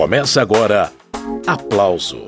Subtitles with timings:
[0.00, 0.90] Começa agora
[1.46, 2.22] Aplauso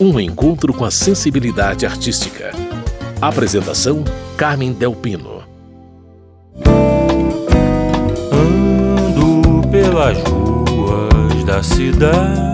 [0.00, 2.50] Um encontro com a sensibilidade artística.
[3.22, 4.02] Apresentação:
[4.36, 5.44] Carmen Delpino.
[8.32, 12.49] Ando pelas ruas da cidade.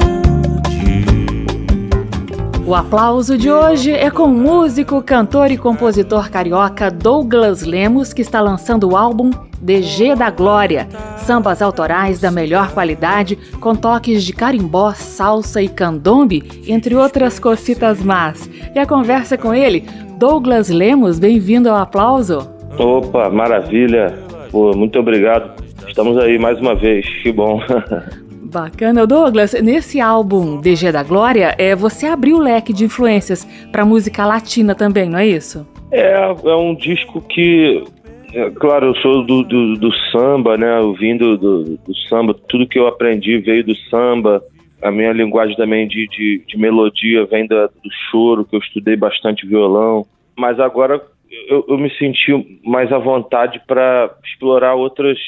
[2.66, 8.22] O aplauso de hoje é com o músico, cantor e compositor carioca Douglas Lemos, que
[8.22, 14.32] está lançando o álbum DG da Glória, sambas autorais da melhor qualidade, com toques de
[14.32, 18.50] carimbó, salsa e candombe, entre outras cocitas más.
[18.74, 19.84] E a conversa com ele,
[20.18, 22.50] Douglas Lemos, bem-vindo ao aplauso.
[22.76, 24.12] Opa, maravilha.
[24.50, 25.62] Pô, muito obrigado.
[25.86, 27.60] Estamos aí mais uma vez, que bom.
[28.46, 29.06] Bacana.
[29.06, 34.24] Douglas, nesse álbum DG da Glória, é, você abriu o leque de influências para música
[34.24, 35.66] latina também, não é isso?
[35.90, 37.84] É, é um disco que
[38.32, 40.78] é, claro, eu sou do, do, do samba, né?
[40.78, 44.42] Eu vim do, do, do, samba, tudo que eu aprendi veio do samba.
[44.82, 48.96] A minha linguagem também de, de, de melodia vem da, do choro, que eu estudei
[48.96, 50.06] bastante violão.
[50.36, 51.00] Mas agora
[51.48, 55.18] eu, eu me senti mais à vontade para explorar outras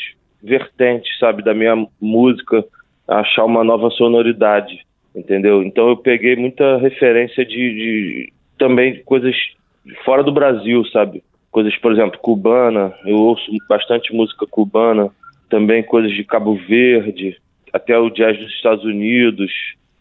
[0.43, 2.65] vertentes, sabe, da minha música,
[3.09, 4.85] achar uma nova sonoridade,
[5.17, 5.63] entendeu?
[5.63, 9.35] Então eu peguei muita referência de, de também coisas
[10.05, 11.23] fora do Brasil, sabe?
[11.51, 15.11] coisas, por exemplo, cubana, eu ouço bastante música cubana,
[15.49, 17.37] também coisas de Cabo Verde,
[17.73, 19.51] até o jazz dos Estados Unidos,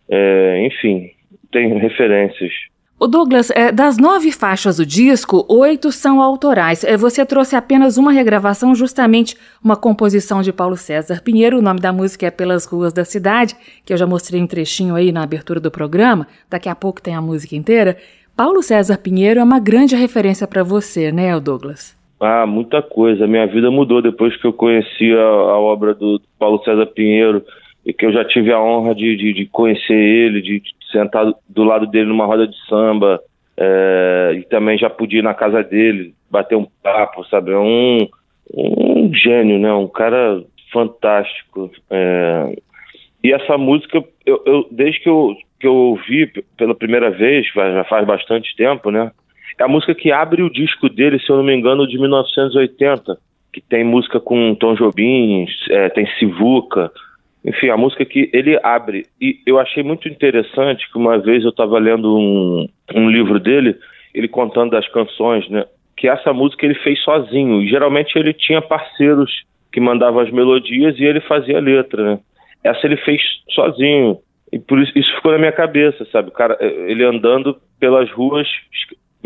[0.10, 1.12] é, enfim,
[1.52, 2.54] tem referências.
[3.00, 6.84] O Douglas, é, das nove faixas do disco, oito são autorais.
[6.84, 11.60] É, você trouxe apenas uma regravação, justamente uma composição de Paulo César Pinheiro.
[11.60, 14.96] O nome da música é Pelas Ruas da Cidade, que eu já mostrei um trechinho
[14.96, 16.26] aí na abertura do programa.
[16.50, 17.98] Daqui a pouco tem a música inteira.
[18.36, 21.96] Paulo César Pinheiro é uma grande referência para você, né, Douglas?
[22.20, 23.28] Ah, muita coisa.
[23.28, 27.44] Minha vida mudou depois que eu conheci a, a obra do Paulo César Pinheiro
[27.86, 31.26] e que eu já tive a honra de, de, de conhecer ele, de, de, sentar
[31.48, 33.20] do lado dele numa roda de samba
[33.58, 37.52] é, e também já pude ir na casa dele, bater um papo, sabe?
[37.52, 38.08] É um,
[38.54, 39.74] um gênio, né?
[39.74, 41.72] Um cara fantástico.
[41.90, 42.56] É,
[43.24, 47.84] e essa música, eu, eu, desde que eu, que eu ouvi pela primeira vez, já
[47.86, 49.12] faz bastante tempo, né?
[49.60, 53.18] É a música que abre o disco dele, se eu não me engano, de 1980,
[53.52, 56.92] que tem música com Tom Jobim, é, tem Sivuca,
[57.48, 59.06] enfim, a música que ele abre.
[59.22, 63.74] E eu achei muito interessante que uma vez eu estava lendo um, um livro dele,
[64.14, 65.66] ele contando das canções, né?
[65.96, 67.62] Que essa música ele fez sozinho.
[67.62, 69.32] E geralmente ele tinha parceiros
[69.72, 72.20] que mandavam as melodias e ele fazia a letra, né?
[72.66, 73.22] Essa ele fez
[73.52, 74.18] sozinho.
[74.52, 76.28] E por isso, isso ficou na minha cabeça, sabe?
[76.28, 78.48] O cara, eh, ele andando pelas ruas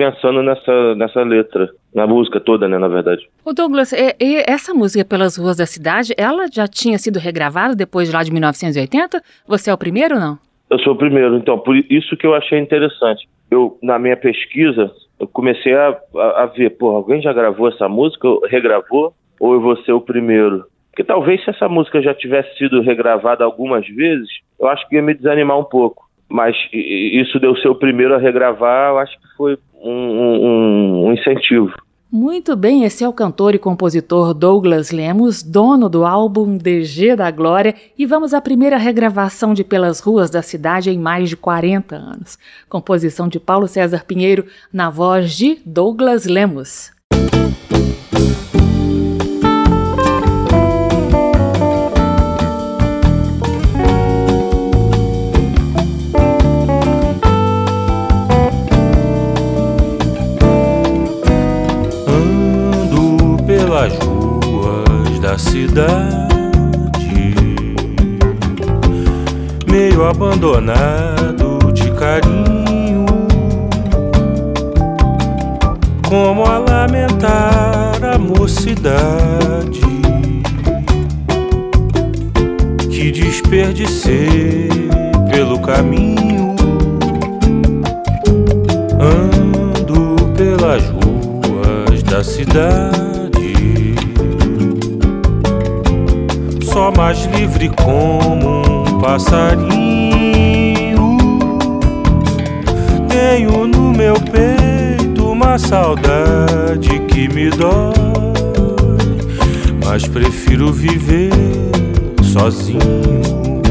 [0.01, 3.29] pensando nessa, nessa letra, na música toda, né, na verdade.
[3.45, 7.75] O Douglas, e, e essa música Pelas Ruas da Cidade, ela já tinha sido regravada
[7.75, 9.21] depois de lá de 1980?
[9.47, 10.39] Você é o primeiro ou não?
[10.71, 13.27] Eu sou o primeiro, então, por isso que eu achei interessante.
[13.51, 17.87] Eu, na minha pesquisa, eu comecei a, a, a ver, pô, alguém já gravou essa
[17.87, 20.65] música, regravou, ou eu vou ser o primeiro?
[20.89, 24.29] Porque talvez se essa música já tivesse sido regravada algumas vezes,
[24.59, 26.09] eu acho que ia me desanimar um pouco.
[26.27, 31.13] Mas isso deu ser o primeiro a regravar, eu acho que foi um, um, um
[31.13, 31.73] incentivo.
[32.13, 37.31] Muito bem, esse é o cantor e compositor Douglas Lemos, dono do álbum DG da
[37.31, 41.95] Glória, e vamos à primeira regravação de Pelas Ruas da Cidade em mais de 40
[41.95, 42.37] anos.
[42.67, 46.91] Composição de Paulo César Pinheiro, na voz de Douglas Lemos.
[65.41, 66.29] Cidade,
[69.69, 73.05] meio abandonado de carinho,
[76.07, 79.81] como a lamentar a mocidade
[82.89, 84.69] que desperdicei
[85.31, 86.55] pelo caminho.
[88.99, 93.10] Ando pelas ruas da cidade
[96.81, 99.69] só mais livre como um passarinho.
[103.07, 107.93] Tenho no meu peito uma saudade que me dói,
[109.85, 111.29] mas prefiro viver
[112.23, 113.61] sozinho.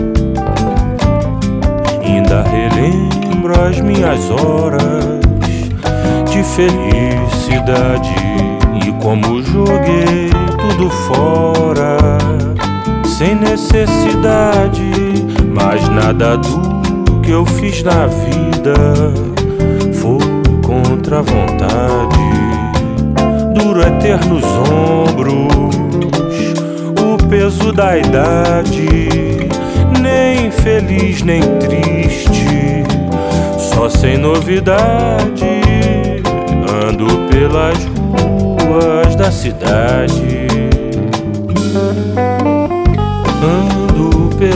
[2.04, 5.18] Ainda relembro as minhas horas
[6.30, 8.14] de felicidade
[8.86, 10.30] e como joguei
[10.60, 12.50] tudo fora
[13.20, 14.82] sem necessidade,
[15.55, 18.75] mas na Nada do que eu fiz na vida
[19.93, 20.19] foi
[20.67, 22.19] contra a vontade.
[23.55, 25.75] Duro é ter nos ombros
[26.99, 28.88] o peso da idade.
[30.00, 32.82] Nem feliz, nem triste,
[33.58, 35.61] só sem novidade.
[36.88, 37.76] Ando pelas
[38.64, 40.39] ruas da cidade.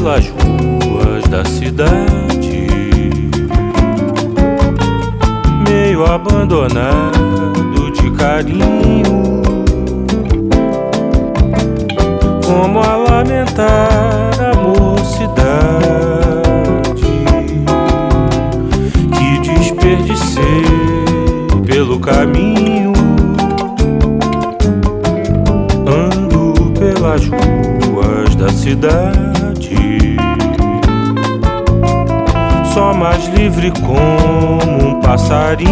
[0.05, 2.69] Pelas ruas da cidade,
[5.67, 9.43] meio abandonado de carinho.
[12.45, 15.65] Como a lamentar a mocidade
[19.11, 20.65] que desperdicei
[21.65, 22.93] pelo caminho.
[25.87, 29.34] Ando pelas ruas da cidade,
[32.75, 35.71] só mais livre como um passarinho.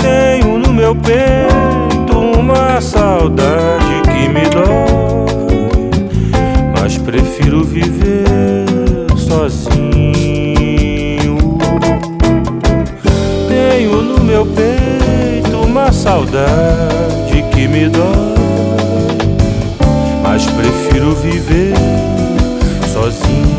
[0.00, 5.90] Tenho no meu peito uma saudade que me dói,
[6.74, 8.64] mas prefiro viver
[9.14, 9.76] sozinho.
[13.46, 19.18] Tenho no meu peito uma saudade que me dói,
[20.22, 21.74] mas prefiro viver
[23.10, 23.58] sozinho.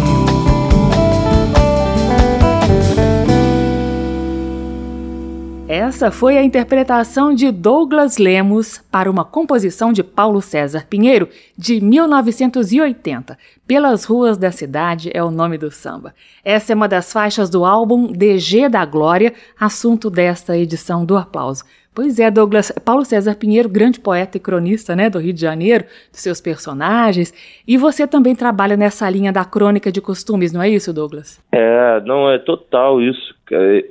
[5.67, 11.79] Essa foi a interpretação de Douglas Lemos para uma composição de Paulo César Pinheiro, de
[11.79, 13.37] 1980.
[13.67, 16.15] Pelas Ruas da Cidade é o nome do samba.
[16.43, 21.63] Essa é uma das faixas do álbum DG da Glória, assunto desta edição do Aplauso.
[22.01, 25.83] Pois é, Douglas, Paulo César Pinheiro, grande poeta e cronista né, do Rio de Janeiro,
[26.09, 27.33] dos seus personagens,
[27.67, 31.43] e você também trabalha nessa linha da crônica de costumes, não é isso, Douglas?
[31.51, 33.35] É, não, é total isso.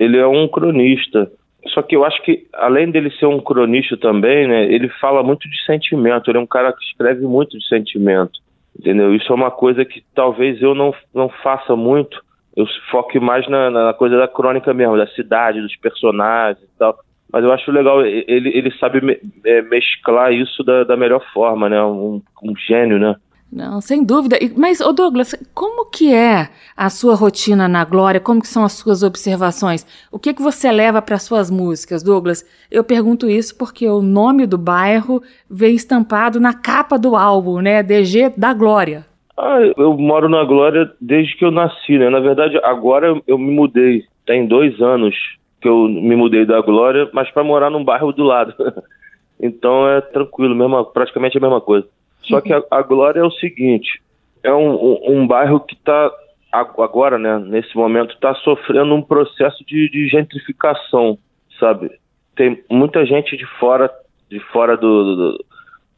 [0.00, 1.30] Ele é um cronista.
[1.74, 5.46] Só que eu acho que, além dele ser um cronista também, né, ele fala muito
[5.46, 6.30] de sentimento.
[6.30, 8.40] Ele é um cara que escreve muito de sentimento,
[8.80, 9.14] entendeu?
[9.14, 12.24] Isso é uma coisa que talvez eu não, não faça muito.
[12.56, 16.98] Eu foque mais na, na coisa da crônica mesmo, da cidade, dos personagens e tal.
[17.32, 21.68] Mas eu acho legal, ele, ele sabe me, é, mesclar isso da, da melhor forma,
[21.68, 21.82] né?
[21.82, 23.14] Um, um gênio, né?
[23.50, 24.36] Não, sem dúvida.
[24.56, 28.20] Mas, ô Douglas, como que é a sua rotina na Glória?
[28.20, 29.86] Como que são as suas observações?
[30.12, 32.44] O que que você leva para suas músicas, Douglas?
[32.70, 37.82] Eu pergunto isso porque o nome do bairro vem estampado na capa do álbum, né?
[37.82, 39.06] DG da Glória.
[39.36, 42.10] Ah, eu moro na Glória desde que eu nasci, né?
[42.10, 44.04] Na verdade, agora eu me mudei.
[44.26, 45.14] Tem dois anos
[45.60, 48.54] que eu me mudei da Glória, mas para morar num bairro do lado.
[49.40, 51.86] então é tranquilo, mesmo, praticamente a mesma coisa.
[52.22, 54.00] Só que a, a Glória é o seguinte:
[54.42, 56.10] é um, um, um bairro que está
[56.52, 61.18] agora, né, nesse momento, está sofrendo um processo de, de, gentrificação,
[61.58, 61.90] sabe?
[62.34, 63.90] Tem muita gente de fora,
[64.30, 65.44] de fora do, do,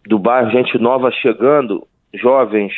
[0.06, 2.72] do bairro, gente nova chegando, jovens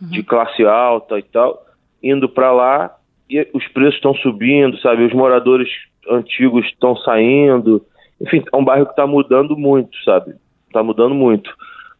[0.00, 0.08] uhum.
[0.08, 1.62] de classe alta e tal,
[2.02, 2.96] indo para lá
[3.28, 5.04] e os preços estão subindo, sabe?
[5.04, 5.68] Os moradores
[6.10, 7.82] antigos estão saindo.
[8.20, 10.34] Enfim, é um bairro que está mudando muito, sabe?
[10.66, 11.50] Está mudando muito.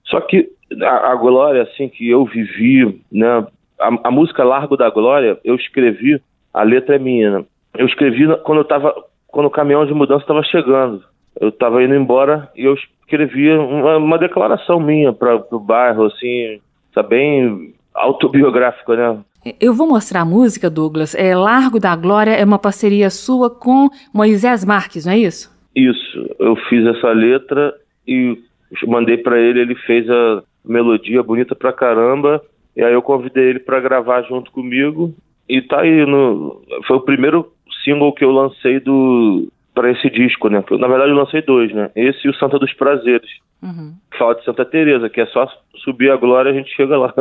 [0.04, 0.48] Só que
[0.82, 3.46] a, a, glória, assim, que eu vivi, né?
[3.78, 6.20] A, a, música Largo da Glória, eu escrevi,
[6.52, 7.44] a letra é minha, né?
[7.76, 8.94] Eu escrevi quando eu tava,
[9.28, 11.02] quando o caminhão de mudança estava chegando.
[11.40, 16.60] Eu estava indo embora e eu escrevi uma, uma declaração minha para o bairro, assim,
[16.92, 19.18] tá bem autobiográfico, né?
[19.60, 21.14] Eu vou mostrar a música, Douglas.
[21.14, 25.50] É Largo da Glória é uma parceria sua com Moisés Marques, não é isso?
[25.74, 26.36] Isso.
[26.38, 27.74] Eu fiz essa letra
[28.06, 28.38] e
[28.86, 32.42] mandei para ele, ele fez a melodia bonita pra caramba.
[32.76, 35.14] E aí eu convidei ele para gravar junto comigo.
[35.48, 37.52] E tá aí no foi o primeiro
[37.84, 40.64] single que eu lancei do para esse disco, né?
[40.72, 41.88] Na verdade eu lancei dois, né?
[41.94, 43.30] Esse e o Santa dos Prazeres.
[43.62, 43.94] Uhum.
[44.18, 45.46] Fala de Santa Teresa, que é só
[45.84, 47.14] subir a glória a gente chega lá.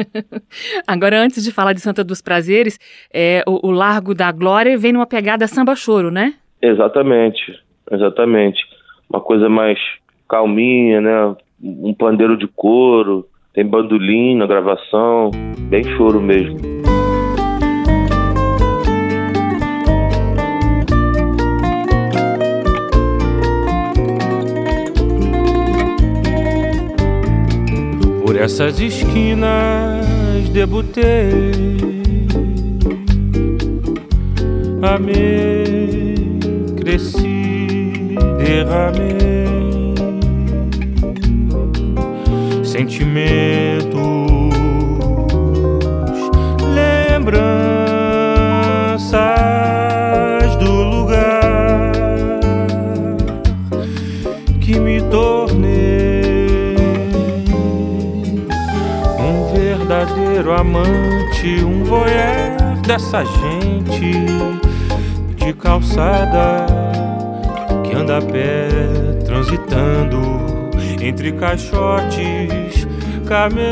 [0.86, 2.78] Agora, antes de falar de Santa dos Prazeres,
[3.10, 6.34] é, o, o Largo da Glória vem numa pegada samba-choro, né?
[6.60, 7.58] Exatamente,
[7.90, 8.62] exatamente.
[9.08, 9.78] Uma coisa mais
[10.28, 11.34] calminha, né?
[11.62, 15.30] Um pandeiro de couro, tem bandolim na gravação,
[15.70, 16.58] bem choro mesmo.
[28.42, 30.04] Essas esquinas
[30.52, 31.52] debutei,
[34.82, 36.40] amei,
[36.76, 39.94] cresci, derramei
[42.64, 43.92] sentimentos,
[46.74, 47.61] lembranças.
[60.42, 64.26] Verdadeiro amante, um voyeur dessa gente
[65.36, 66.66] de calçada
[67.84, 68.68] que anda a pé
[69.24, 70.20] transitando
[71.00, 72.86] entre caixotes,
[73.26, 73.70] camelões,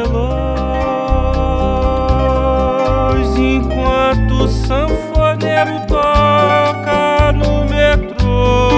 [3.37, 8.71] enquanto o sanfoneiro toca no metrô.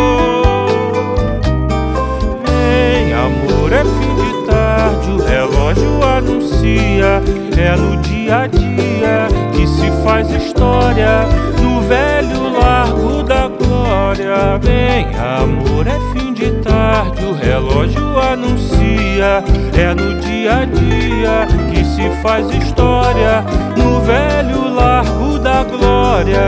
[2.45, 7.23] Vem, amor, é fim de tarde, o relógio anuncia,
[7.63, 11.25] é no dia a dia que se faz história
[11.63, 14.59] no velho largo da glória.
[14.61, 19.45] Vem, amor, é fim de tarde, o relógio anuncia.
[19.77, 23.45] É no dia a dia que se faz história
[23.77, 26.43] no velho largo da glória.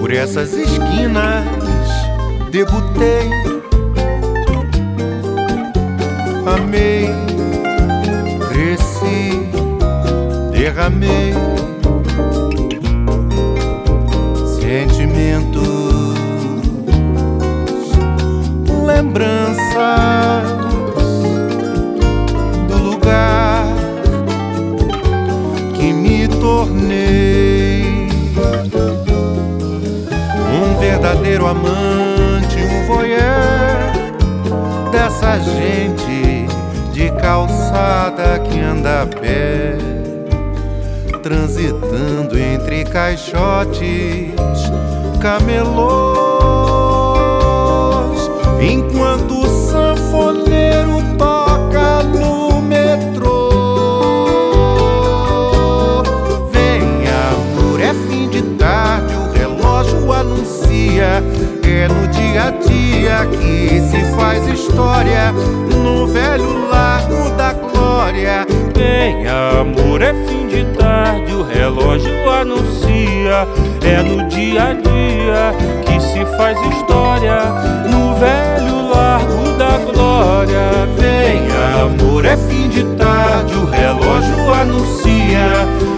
[0.00, 1.44] Por essas esquinas
[2.50, 3.41] debutei,
[6.46, 7.08] amei,
[8.48, 9.48] cresci,
[10.50, 11.32] derramei
[14.60, 16.14] sentimentos,
[18.86, 19.62] lembranças
[22.68, 23.66] do lugar
[25.74, 28.08] que me tornei
[30.54, 32.11] um verdadeiro amante,
[38.22, 39.76] calçada que anda a pé
[41.22, 44.32] transitando entre caixotes,
[45.20, 45.70] camelôs,
[48.60, 53.50] enquanto o sanfoneiro toca no metrô.
[56.50, 61.22] Vem, amor, é fim de tarde, o relógio anuncia.
[61.64, 65.32] É no dia a dia que se faz história,
[65.70, 66.06] no
[70.02, 73.46] é fim de tarde, o relógio anuncia.
[73.84, 75.54] É no dia a dia
[75.86, 77.38] que se faz história,
[77.88, 80.88] no velho largo da glória.
[80.98, 81.46] Vem,
[81.80, 85.46] amor, é fim de tarde, o relógio anuncia.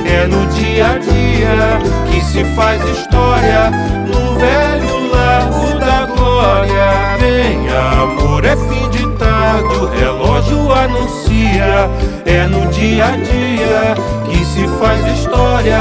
[0.04, 1.78] É no dia a dia
[2.10, 3.70] que se faz história,
[4.06, 7.16] no velho largo da glória.
[7.18, 11.33] Vem, amor, é fim de tarde, o relógio anuncia.
[11.56, 13.94] É no dia a dia
[14.28, 15.78] que se faz história,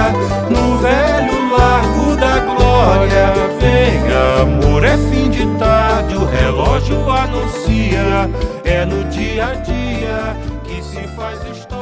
[0.50, 3.34] no velho largo da glória.
[3.60, 4.02] Vem,
[4.42, 8.30] amor, é fim de tarde, o relógio anuncia.
[8.64, 11.73] É no dia a dia que se faz história,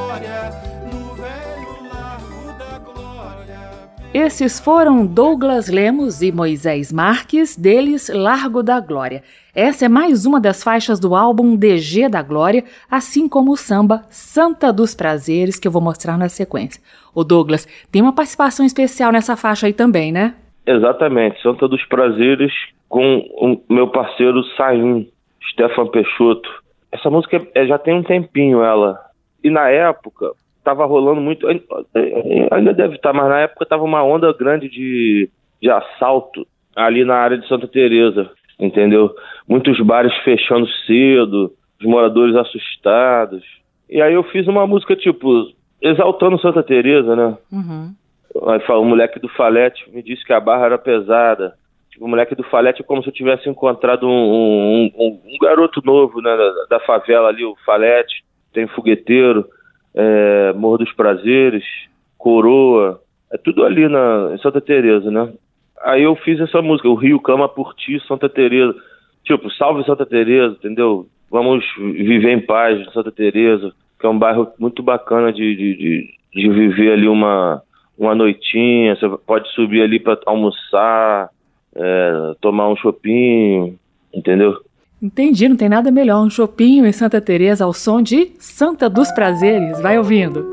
[4.14, 9.24] Esses foram Douglas Lemos e Moisés Marques, deles Largo da Glória.
[9.56, 14.04] Essa é mais uma das faixas do álbum DG da Glória, assim como o samba
[14.10, 16.82] Santa dos Prazeres, que eu vou mostrar na sequência.
[17.16, 20.36] O Douglas, tem uma participação especial nessa faixa aí também, né?
[20.66, 22.52] Exatamente, Santa dos Prazeres
[22.90, 25.08] com o meu parceiro Saim,
[25.54, 26.50] Stefan Peixoto.
[26.92, 29.00] Essa música é- já tem um tempinho ela.
[29.42, 30.32] E na época
[30.64, 35.30] tava rolando muito, ainda deve estar, mas na época tava uma onda grande de,
[35.62, 39.14] de assalto ali na área de Santa Teresa, entendeu?
[39.48, 43.44] Muitos bares fechando cedo, os moradores assustados.
[43.90, 45.52] E aí eu fiz uma música tipo
[45.82, 47.38] exaltando Santa Teresa, né?
[47.52, 47.94] Uhum.
[48.48, 51.56] Aí fala, o moleque do Falete me disse que a barra era pesada.
[51.90, 55.38] Tipo, o moleque do Falete é como se eu tivesse encontrado um, um, um, um
[55.42, 58.24] garoto novo, né, da, da, favela ali, o Falete.
[58.54, 59.46] Tem fogueteiro,
[59.96, 61.64] é, Morro dos Prazeres,
[62.18, 65.32] Coroa, é tudo ali na, em Santa Teresa, né?
[65.84, 68.76] Aí eu fiz essa música, o Rio Cama por Ti, Santa Teresa.
[69.24, 71.08] Tipo, salve Santa Teresa, entendeu?
[71.30, 76.14] Vamos viver em paz Santa Teresa, que é um bairro muito bacana de, de, de,
[76.34, 77.62] de viver ali uma,
[77.98, 81.30] uma noitinha, você pode subir ali para almoçar,
[81.76, 83.78] é, tomar um chopinho,
[84.14, 84.58] entendeu?
[85.02, 86.24] Entendi, não tem nada melhor.
[86.24, 89.82] Um chopinho em Santa Teresa ao som de Santa dos Prazeres.
[89.82, 90.46] Vai ouvindo.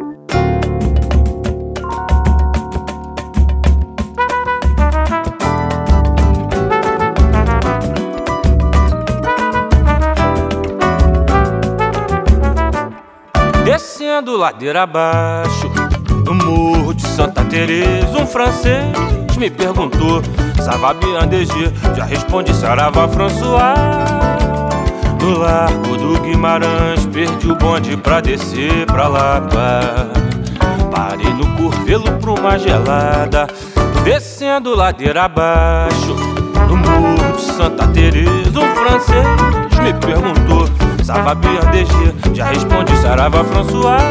[13.66, 15.70] Descendo ladeira abaixo,
[16.24, 20.22] no morro de Santa Teresa, um francês me perguntou
[20.62, 23.74] Sava bien DG, já respondi Saravá François.
[25.20, 30.10] No largo do Guimarães, perdi o bonde pra descer pra Lapa.
[30.90, 33.46] Parei no curvelo pra uma gelada
[34.04, 36.16] Descendo ladeira abaixo.
[36.68, 40.68] No morro de Santa Teresa, um francês me perguntou
[41.08, 44.02] rezava Bia DG, já respondi Sarava François.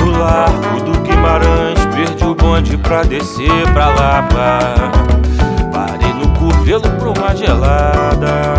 [0.00, 1.65] No largo do Guimarães,
[1.96, 4.58] perdi o bonde pra descer pra Lapa.
[5.72, 8.54] Parei no curvelo pra uma gelada.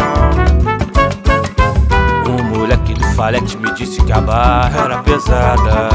[2.27, 5.89] Um moleque do Falete me disse que a barra era pesada.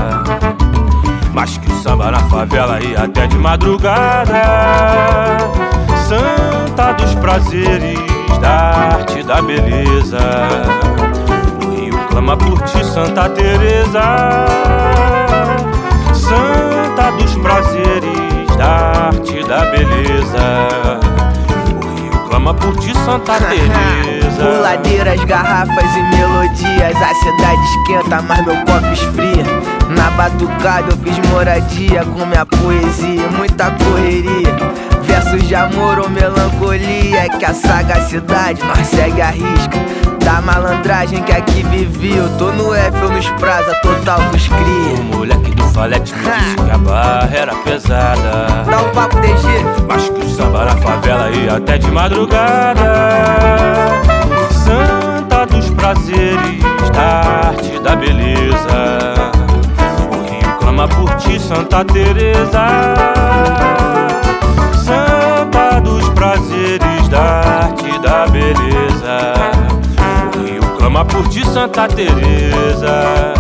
[1.33, 4.43] Mas que o samba na favela ia até de madrugada.
[6.07, 7.99] Santa dos prazeres,
[8.41, 10.19] da arte da beleza.
[11.61, 15.02] O Rio clama por ti, Santa Teresa.
[17.11, 21.01] Dos prazeres, da arte da beleza.
[21.83, 24.47] O Rio clama por ti, Santa Teresa.
[24.47, 29.45] Puladeiras, garrafas e melodias, a cidade esquenta, mas meu copo esfria.
[29.91, 34.57] Na batucada eu fiz moradia com minha poesia, muita correria.
[35.13, 39.79] Versos de amor ou melancolia, que a sagacidade nós segue a risca.
[40.25, 44.49] Da malandragem que aqui vivi, eu tô no F ou nos praza total com os
[44.49, 45.01] cria.
[45.01, 48.65] O moleque do falete disse que a barra era pesada.
[48.65, 49.47] Dá um papo DG,
[49.87, 52.81] Mas que o samba na favela ia até de madrugada.
[54.51, 59.15] Santa dos prazeres, da arte da beleza.
[60.11, 62.63] O Rio clama por ti, Santa Teresa.
[67.13, 69.35] Da arte da beleza.
[70.35, 73.35] O Rio clama por ti, Santa Teresa.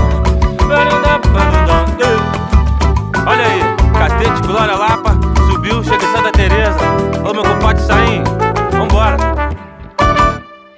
[3.26, 3.60] Olha aí,
[3.98, 5.12] Catete, Glória Lapa,
[5.50, 6.78] subiu, chega em Santa Teresa.
[7.26, 8.22] Ô meu compadre Saim,
[8.72, 9.16] vambora.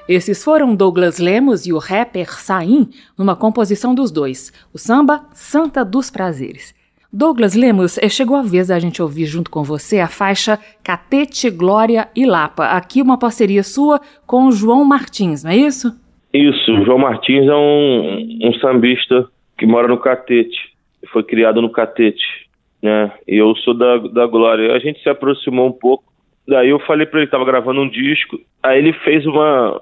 [0.06, 5.84] Esses foram Douglas Lemos e o rapper Saim, numa composição dos dois, o samba Santa
[5.84, 6.74] dos Prazeres.
[7.16, 11.48] Douglas Lemos, eh, chegou a vez da gente ouvir junto com você a faixa Catete,
[11.48, 12.64] Glória e Lapa.
[12.76, 15.92] Aqui uma parceria sua com o João Martins, não é isso?
[16.32, 20.58] Isso, o João Martins é um, um sambista que mora no Catete,
[21.12, 22.48] foi criado no Catete,
[22.82, 23.12] né?
[23.28, 24.74] E eu sou da, da Glória.
[24.74, 26.02] A gente se aproximou um pouco.
[26.48, 28.40] Daí eu falei pra ele, tava gravando um disco.
[28.60, 29.80] Aí ele fez uma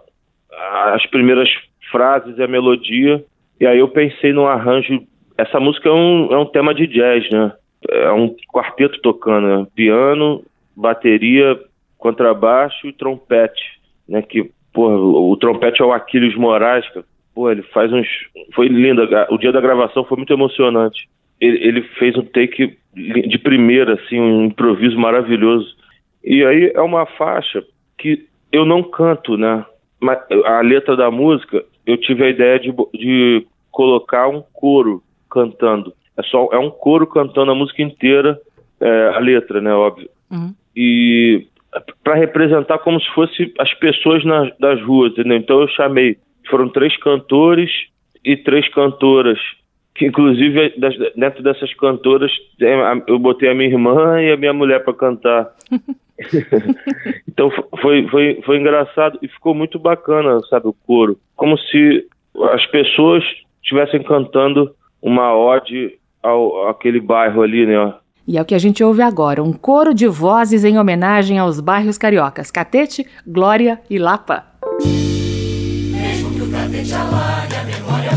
[0.92, 1.48] as primeiras
[1.90, 3.24] frases e a melodia.
[3.58, 5.02] E aí eu pensei no arranjo.
[5.36, 7.52] Essa música é um, é um tema de jazz, né?
[7.88, 9.66] É um quarteto tocando, né?
[9.74, 10.42] piano,
[10.76, 11.58] bateria,
[11.98, 14.22] contrabaixo e trompete, né?
[14.22, 16.84] Que porra, o trompete é o Aquiles Moraes.
[17.34, 18.06] Pô, ele faz uns.
[18.54, 19.02] Foi lindo.
[19.30, 21.08] O dia da gravação foi muito emocionante.
[21.40, 25.74] Ele, ele fez um take de primeira, assim, um improviso maravilhoso.
[26.22, 27.64] E aí é uma faixa
[27.98, 29.64] que eu não canto, né?
[29.98, 35.92] Mas a letra da música, eu tive a ideia de, de colocar um coro cantando.
[36.16, 38.38] É só é um coro cantando a música inteira,
[38.80, 40.08] é, a letra, né, óbvio.
[40.30, 40.54] Uhum.
[40.76, 41.46] E
[42.04, 45.38] para representar como se fosse as pessoas nas, das ruas, entendeu?
[45.38, 46.18] Então eu chamei,
[46.50, 47.70] foram três cantores
[48.24, 49.38] e três cantoras,
[49.94, 52.30] que inclusive das, dentro dessas cantoras
[53.06, 55.50] eu botei a minha irmã e a minha mulher para cantar.
[57.26, 61.18] então foi, foi, foi engraçado e ficou muito bacana, sabe, o coro.
[61.36, 62.06] Como se
[62.52, 63.24] as pessoas
[63.62, 67.94] estivessem cantando uma ode ao aquele bairro ali, né?
[68.26, 71.58] E é o que a gente ouve agora, um coro de vozes em homenagem aos
[71.58, 74.44] bairros cariocas, Catete, Glória e Lapa.
[75.90, 78.10] Mesmo que o catete alague, a memória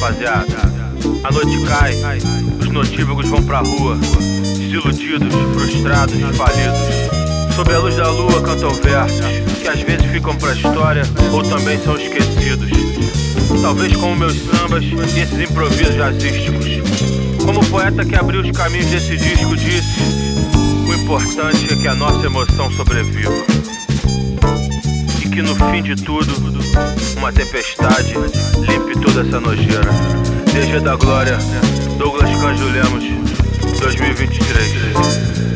[0.00, 0.56] rapaziada,
[1.22, 1.94] a noite cai,
[2.58, 3.98] os notívagos vão pra rua,
[4.56, 7.54] desiludidos, frustrados, falidos.
[7.54, 9.20] Sob a luz da lua cantam versos
[9.60, 12.70] que às vezes ficam pra história ou também são esquecidos.
[13.60, 16.66] Talvez como meus sambas e esses improvisos jazzísticos.
[17.44, 20.00] Como o poeta que abriu os caminhos desse disco disse,
[20.88, 23.44] o importante é que a nossa emoção sobreviva.
[25.22, 26.59] E que no fim de tudo,
[27.16, 28.14] uma tempestade
[28.58, 29.90] limpe toda essa nojeira.
[30.52, 31.38] DG da Glória,
[31.98, 33.04] Douglas Canjo Lemos,
[33.80, 35.49] 2023.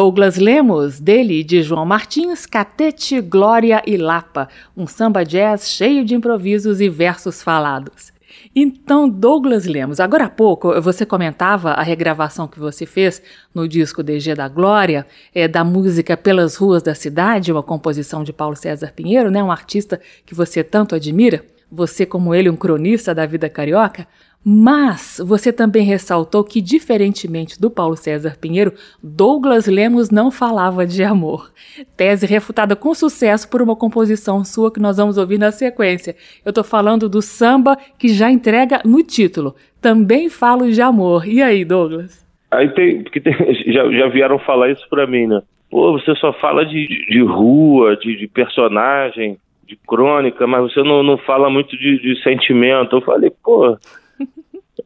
[0.00, 6.14] Douglas Lemos, dele de João Martins, Catete, Glória e Lapa, um samba jazz cheio de
[6.14, 8.10] improvisos e versos falados.
[8.56, 13.22] Então, Douglas Lemos, agora há pouco você comentava a regravação que você fez
[13.54, 18.32] no disco DG da Glória, é, da música Pelas Ruas da Cidade, uma composição de
[18.32, 23.14] Paulo César Pinheiro, né, um artista que você tanto admira, você como ele, um cronista
[23.14, 24.06] da vida carioca.
[24.42, 31.04] Mas você também ressaltou que, diferentemente do Paulo César Pinheiro, Douglas Lemos não falava de
[31.04, 31.52] amor.
[31.94, 36.16] Tese refutada com sucesso por uma composição sua que nós vamos ouvir na sequência.
[36.42, 39.54] Eu estou falando do samba que já entrega no título.
[39.78, 41.28] Também falo de amor.
[41.28, 42.26] E aí, Douglas?
[42.50, 43.34] Aí tem, porque tem,
[43.72, 45.42] já, já vieram falar isso pra mim, né?
[45.70, 49.36] Pô, você só fala de, de rua, de, de personagem,
[49.70, 52.96] de crônica, mas você não, não fala muito de, de sentimento.
[52.96, 53.66] Eu falei, pô,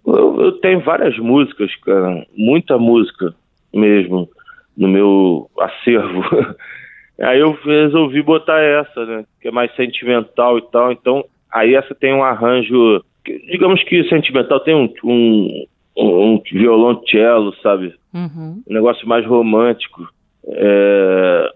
[0.06, 3.34] eu, eu, tenho várias músicas, cara, muita música
[3.72, 4.28] mesmo
[4.76, 6.22] no meu acervo.
[7.18, 10.92] aí eu resolvi botar essa, né, que é mais sentimental e tal.
[10.92, 15.66] Então, aí essa tem um arranjo, digamos que sentimental, tem um, um,
[15.96, 17.94] um violoncelo, sabe?
[18.12, 18.62] Uhum.
[18.68, 20.06] Um negócio mais romântico.
[20.46, 21.50] É...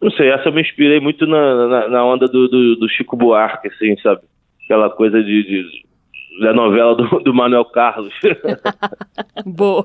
[0.00, 3.16] Não sei, essa eu me inspirei muito na, na, na onda do, do, do, Chico
[3.16, 4.20] Buarque, assim, sabe?
[4.64, 5.88] Aquela coisa de, de
[6.40, 8.14] da novela do, do Manuel Carlos.
[9.44, 9.84] Boa.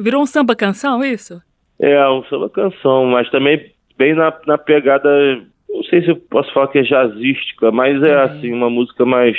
[0.00, 1.42] Virou um samba canção isso?
[1.78, 5.10] É, um samba canção, mas também bem na, na pegada,
[5.68, 9.36] não sei se eu posso falar que é jazzística, mas é assim, uma música mais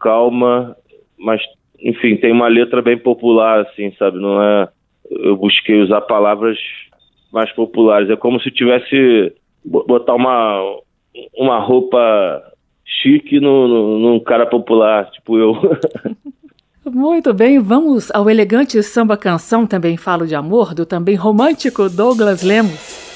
[0.00, 0.74] calma,
[1.18, 1.40] mas
[1.78, 4.18] enfim, tem uma letra bem popular, assim, sabe?
[4.18, 4.68] Não é.
[5.10, 6.58] Eu busquei usar palavras
[7.32, 8.10] mais populares.
[8.10, 9.32] É como se tivesse
[9.64, 10.60] botar uma,
[11.36, 12.42] uma roupa
[12.84, 15.54] chique no, no, num cara popular, tipo eu.
[16.84, 22.42] Muito bem, vamos ao elegante samba canção Também Falo de Amor, do também romântico Douglas
[22.42, 23.09] Lemos.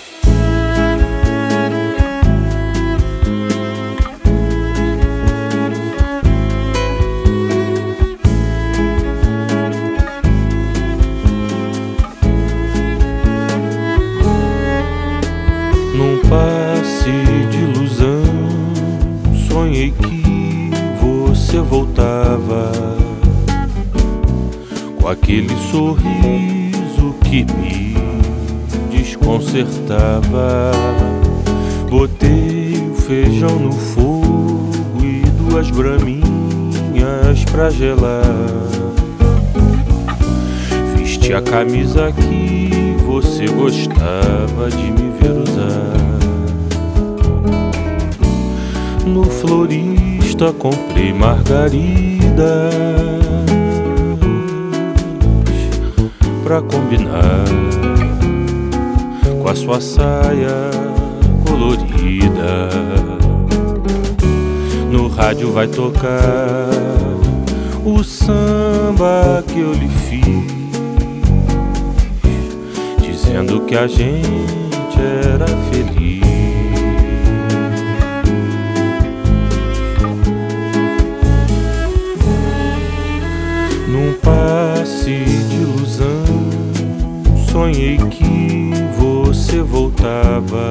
[25.15, 27.95] Aquele sorriso que me
[28.91, 30.73] desconcertava.
[31.89, 38.23] Botei o feijão no fogo e duas braminhas pra gelar.
[40.97, 45.95] Vesti a camisa que você gostava de me ver usar.
[49.07, 52.69] No florista comprei margarida
[56.45, 57.47] pra combinar
[59.43, 60.71] com a sua saia
[61.49, 62.69] colorida.
[64.93, 66.69] No rádio vai tocar
[67.83, 70.45] o samba que eu lhe fiz,
[73.01, 74.99] dizendo que a gente
[75.33, 76.04] era feliz.
[87.75, 90.71] Sonhei que você voltava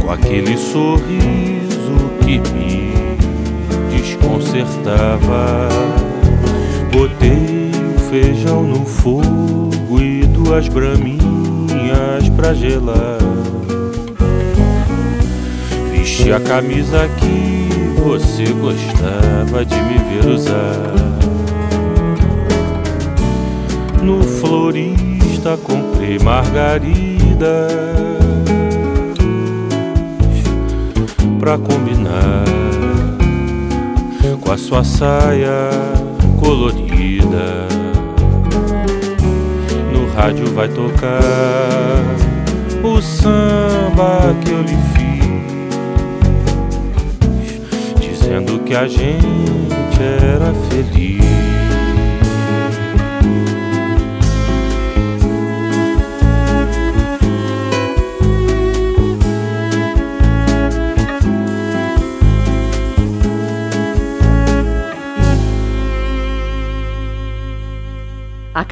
[0.00, 2.92] com aquele sorriso que me
[3.90, 5.68] desconcertava.
[6.90, 13.18] Botei o feijão no fogo e duas braminhas pra gelar.
[15.90, 21.41] Vesti a camisa que você gostava de me ver usar.
[24.02, 27.72] No florista comprei margaridas
[31.38, 32.44] pra combinar
[34.40, 35.70] com a sua saia
[36.40, 37.68] colorida.
[39.92, 41.20] No rádio vai tocar
[42.82, 45.20] o samba que eu lhe fiz,
[48.00, 49.16] dizendo que a gente
[50.00, 51.41] era feliz.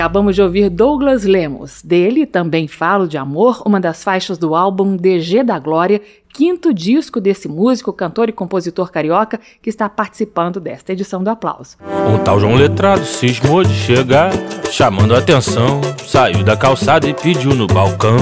[0.01, 1.83] Acabamos de ouvir Douglas Lemos.
[1.83, 6.01] Dele também falo de amor, uma das faixas do álbum DG da Glória,
[6.33, 11.77] quinto disco desse músico, cantor e compositor carioca que está participando desta edição do Aplauso.
[12.09, 14.33] Um tal João Letrado cismou de chegar,
[14.71, 18.17] chamando a atenção, saiu da calçada e pediu no balcão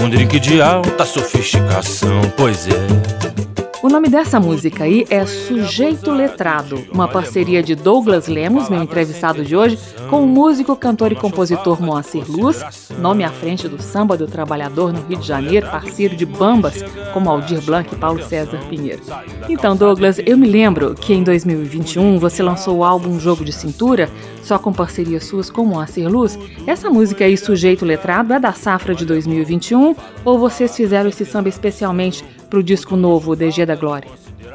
[0.00, 3.61] um drink de alta sofisticação, pois é.
[3.82, 9.44] O nome dessa música aí é Sujeito Letrado, uma parceria de Douglas Lemos, meu entrevistado
[9.44, 9.76] de hoje,
[10.08, 12.62] com o músico, cantor e compositor Moacir Luz,
[12.96, 16.80] nome à frente do Samba do Trabalhador no Rio de Janeiro, parceiro de bambas
[17.12, 19.02] como Aldir Blanc e Paulo César Pinheiro.
[19.48, 24.08] Então, Douglas, eu me lembro que em 2021 você lançou o álbum Jogo de Cintura,
[24.44, 26.38] só com parcerias suas com Moacir Luz.
[26.68, 31.48] Essa música aí, Sujeito Letrado, é da safra de 2021 ou vocês fizeram esse samba
[31.48, 34.10] especialmente pro disco novo, DG da Glória?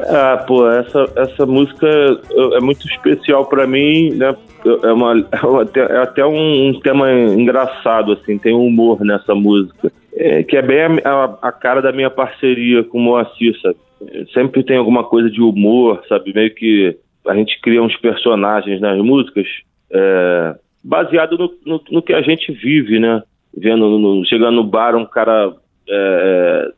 [0.07, 1.87] Ah, pô, essa, essa música
[2.53, 4.35] é muito especial para mim, né?
[4.83, 5.13] É, uma,
[5.75, 10.61] é até um, um, tema engraçado, assim, tem um humor nessa música, é, que é
[10.61, 13.77] bem a, a, cara da minha parceria com o Moacir, sabe?
[14.31, 16.31] Sempre tem alguma coisa de humor, sabe?
[16.35, 16.95] Meio que
[17.27, 19.47] a gente cria uns personagens nas músicas
[19.91, 23.23] é, baseado no, no, no, que a gente vive, né?
[23.57, 25.51] Vendo, no, chegando no bar, um cara
[25.89, 26.77] é, é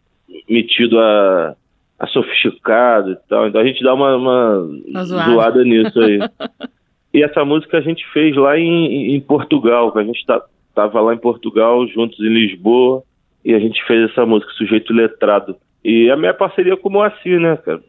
[0.50, 1.56] metido a,
[2.00, 3.48] a sofisticado e tal.
[3.48, 6.20] Então a gente dá uma, uma zoada nisso aí.
[7.13, 10.42] e essa música a gente fez lá em, em Portugal, a gente tá,
[10.74, 13.04] tava lá em Portugal, juntos em Lisboa,
[13.44, 15.56] e a gente fez essa música, Sujeito Letrado.
[15.84, 17.82] E a minha parceria com o Moacir, né, cara?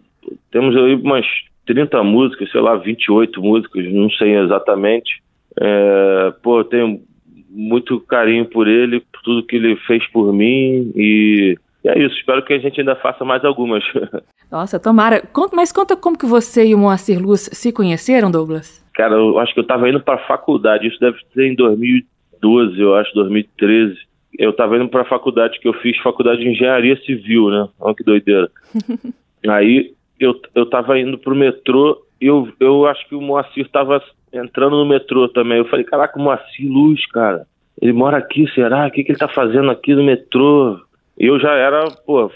[0.51, 1.27] Temos aí umas
[1.67, 5.23] 30 músicas, sei lá, 28 músicas, não sei exatamente.
[5.61, 7.01] É, pô, eu tenho
[7.49, 12.15] muito carinho por ele, por tudo que ele fez por mim e e é isso,
[12.17, 13.83] espero que a gente ainda faça mais algumas.
[14.51, 15.23] Nossa, tomara.
[15.53, 18.85] Mas conta como que você e o Moacir Luz se conheceram, Douglas?
[18.95, 22.81] Cara, eu acho que eu estava indo para a faculdade, isso deve ser em 2012,
[22.81, 23.97] eu acho, 2013.
[24.39, 27.69] Eu estava indo para a faculdade que eu fiz, faculdade de engenharia civil, né?
[27.79, 28.51] Olha que doideira.
[29.49, 34.03] Aí eu, eu tava indo pro metrô e eu, eu acho que o Moacir estava
[34.33, 35.59] entrando no metrô também.
[35.59, 37.47] Eu falei, caraca, o Moacir Luz, cara,
[37.81, 38.87] ele mora aqui, será?
[38.87, 40.79] O que, que ele tá fazendo aqui no metrô?
[41.27, 42.31] Eu já era, pô,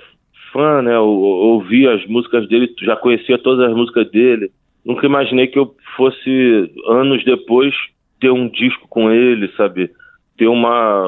[0.53, 0.95] fã, né?
[0.95, 4.51] Eu, ouvia as músicas dele, já conhecia todas as músicas dele.
[4.85, 7.75] Nunca imaginei que eu fosse, anos depois,
[8.21, 9.91] ter um disco com ele, sabe?
[10.37, 11.05] Ter uma,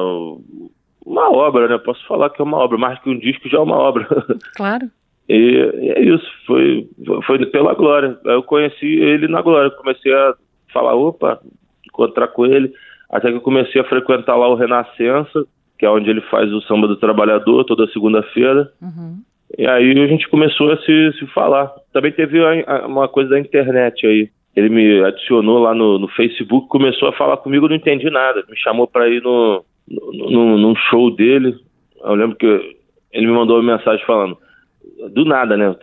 [1.05, 1.77] uma obra, né?
[1.77, 4.07] Posso falar que é uma obra, mais que um disco já é uma obra.
[4.55, 4.89] Claro.
[5.29, 6.89] E, e é isso, foi,
[7.25, 8.17] foi pela Glória.
[8.23, 10.33] Eu conheci ele na Glória, comecei a
[10.71, 11.39] falar, opa,
[11.85, 12.73] encontrar com ele,
[13.09, 15.45] até que eu comecei a frequentar lá o Renascença,
[15.77, 18.71] que é onde ele faz o samba do trabalhador toda segunda-feira.
[18.81, 19.21] Uhum.
[19.57, 21.71] E aí a gente começou a se, se falar.
[21.93, 24.29] Também teve a, a, uma coisa da internet aí.
[24.55, 28.43] Ele me adicionou lá no, no Facebook, começou a falar comigo, eu não entendi nada.
[28.49, 31.55] Me chamou para ir no, no, no, num show dele.
[32.03, 32.75] Eu lembro que
[33.13, 34.37] ele me mandou uma mensagem falando,
[35.11, 35.75] do nada, né?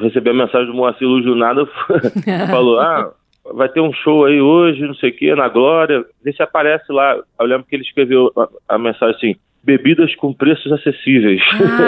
[0.00, 1.66] Recebi a mensagem do Moacir Luz do nada,
[2.50, 3.12] falou, ah,
[3.52, 6.90] vai ter um show aí hoje, não sei o que, na Glória, vê se aparece
[6.92, 7.16] lá.
[7.38, 11.40] Eu lembro que ele escreveu a, a mensagem assim, bebidas com preços acessíveis.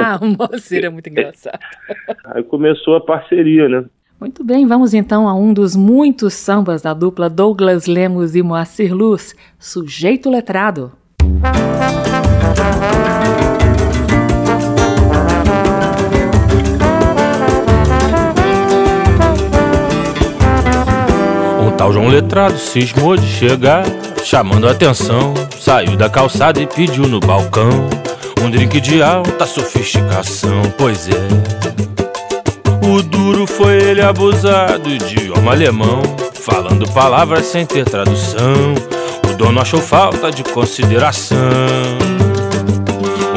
[0.04, 1.58] Ah, o Moacir é muito engraçado.
[2.26, 3.84] aí começou a parceria, né?
[4.18, 8.94] Muito bem, vamos então a um dos muitos sambas da dupla Douglas Lemos e Moacir
[8.94, 10.92] Luz, Sujeito Letrado.
[21.86, 23.84] Tal João Letrado cismou de chegar,
[24.24, 25.32] chamando a atenção.
[25.60, 27.88] Saiu da calçada e pediu no balcão
[28.42, 31.28] um drink de alta sofisticação, pois é.
[32.88, 36.02] O duro foi ele abusado, idioma alemão,
[36.34, 38.74] falando palavras sem ter tradução.
[39.30, 41.38] O dono achou falta de consideração.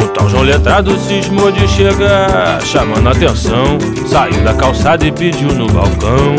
[0.04, 3.78] O tal João Letrado cismou de chegar, chamando a atenção.
[4.08, 6.36] Saiu da calçada e pediu no balcão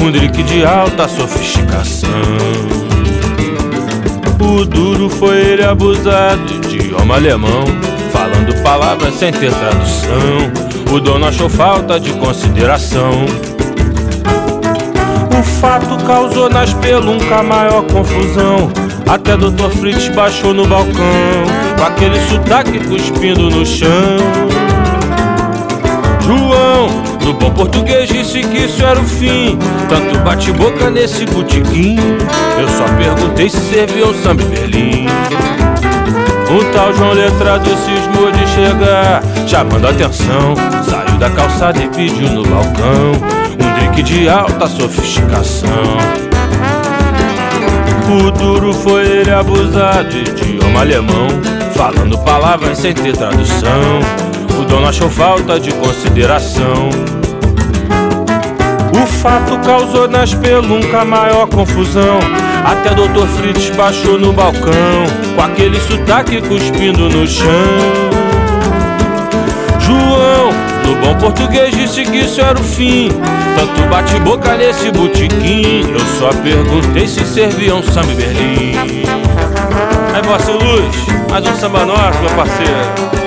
[0.00, 2.10] um drink de alta sofisticação.
[4.40, 7.64] O duro foi ele abusado, idioma alemão,
[8.12, 10.92] falando palavras sem ter tradução.
[10.92, 13.26] O dono achou falta de consideração.
[15.38, 18.70] O fato causou na espelunca maior confusão.
[19.08, 19.70] Até Dr.
[19.78, 20.92] Fritz baixou no balcão,
[21.78, 23.88] com aquele sotaque cuspindo no chão.
[26.20, 26.88] João,
[27.24, 29.58] no bom português disse que isso era o fim.
[29.88, 31.96] Tanto bate-boca nesse botiquim
[32.58, 35.06] Eu só perguntei se serviu o samba Berlim.
[36.50, 40.54] O tal João Letrado cismou de chegar Chamando atenção.
[40.88, 43.12] Saiu da calçada e pediu no balcão
[43.52, 45.68] Um drink de alta sofisticação.
[48.06, 51.28] Futuro foi ele abusado de idioma alemão,
[51.74, 54.00] falando palavras sem ter tradução.
[54.62, 56.88] O dono achou falta de consideração.
[58.92, 62.20] O fato causou na espelunca maior confusão.
[62.64, 63.26] Até Dr.
[63.36, 64.72] Fritz baixou no balcão,
[65.34, 67.48] com aquele sotaque cuspindo no chão.
[69.80, 70.52] João,
[70.86, 73.08] no bom português, disse que isso era o fim.
[73.56, 75.90] Tanto bate-boca nesse botequim.
[75.92, 78.74] Eu só perguntei se serviam um samba Berlim.
[80.14, 80.96] Aí, Vossa Luz,
[81.28, 83.21] mais um samba nosso, meu parceiro.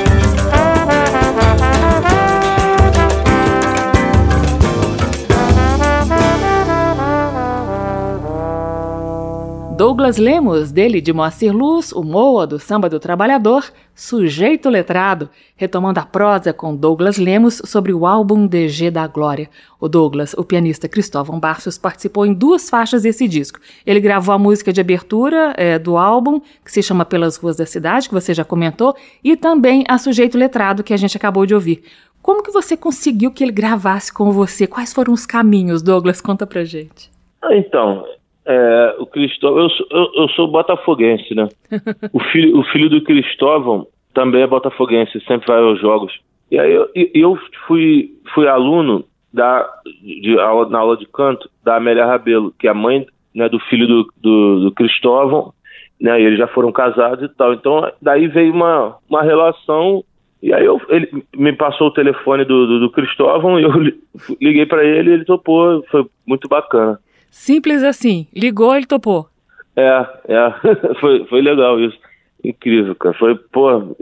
[9.78, 16.00] Douglas Lemos, dele de Moacir Luz, o Moa do Samba do Trabalhador, Sujeito Letrado, retomando
[16.00, 19.50] a prosa com Douglas Lemos sobre o álbum DG da Glória.
[19.78, 23.60] O Douglas, o pianista Cristóvão Barços, participou em duas faixas desse disco.
[23.86, 27.66] Ele gravou a música de abertura é, do álbum, que se chama Pelas Ruas da
[27.66, 31.54] Cidade, que você já comentou, e também a Sujeito Letrado, que a gente acabou de
[31.54, 31.84] ouvir.
[32.22, 34.68] Como que você conseguiu que ele gravasse com você?
[34.68, 36.22] Quais foram os caminhos, Douglas?
[36.22, 37.12] Conta pra gente.
[37.52, 38.06] Então,
[38.45, 41.47] é, o Cristóvão, eu, sou- eu, eu sou botafoguense, né?
[42.13, 46.13] o, filho, o filho do Cristóvão também é botafoguense, sempre vai aos jogos.
[46.51, 49.03] E aí eu, eu fui, fui aluno
[49.34, 49.67] da,
[50.01, 53.60] de, aula- na aula de canto da Amélia Rabelo, que é a mãe né, do
[53.60, 55.51] filho do, do, do Cristóvão,
[55.99, 56.21] né?
[56.21, 57.53] E eles já foram casados e tal.
[57.53, 60.03] Então daí veio uma, uma relação.
[60.41, 63.99] E aí eu, ele me passou o telefone do, do, do Cristóvão e eu li-
[64.39, 65.84] liguei para ele e ele topou.
[65.89, 66.99] Foi muito bacana.
[67.36, 68.28] Simples assim.
[68.34, 69.28] Ligou, ele topou.
[69.76, 70.54] É, é.
[71.02, 71.98] foi, foi legal isso.
[72.41, 73.13] Incrível, cara.
[73.15, 73.93] Foi, pô,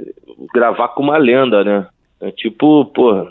[0.54, 1.88] gravar com uma lenda, né?
[2.22, 3.28] É tipo, pô,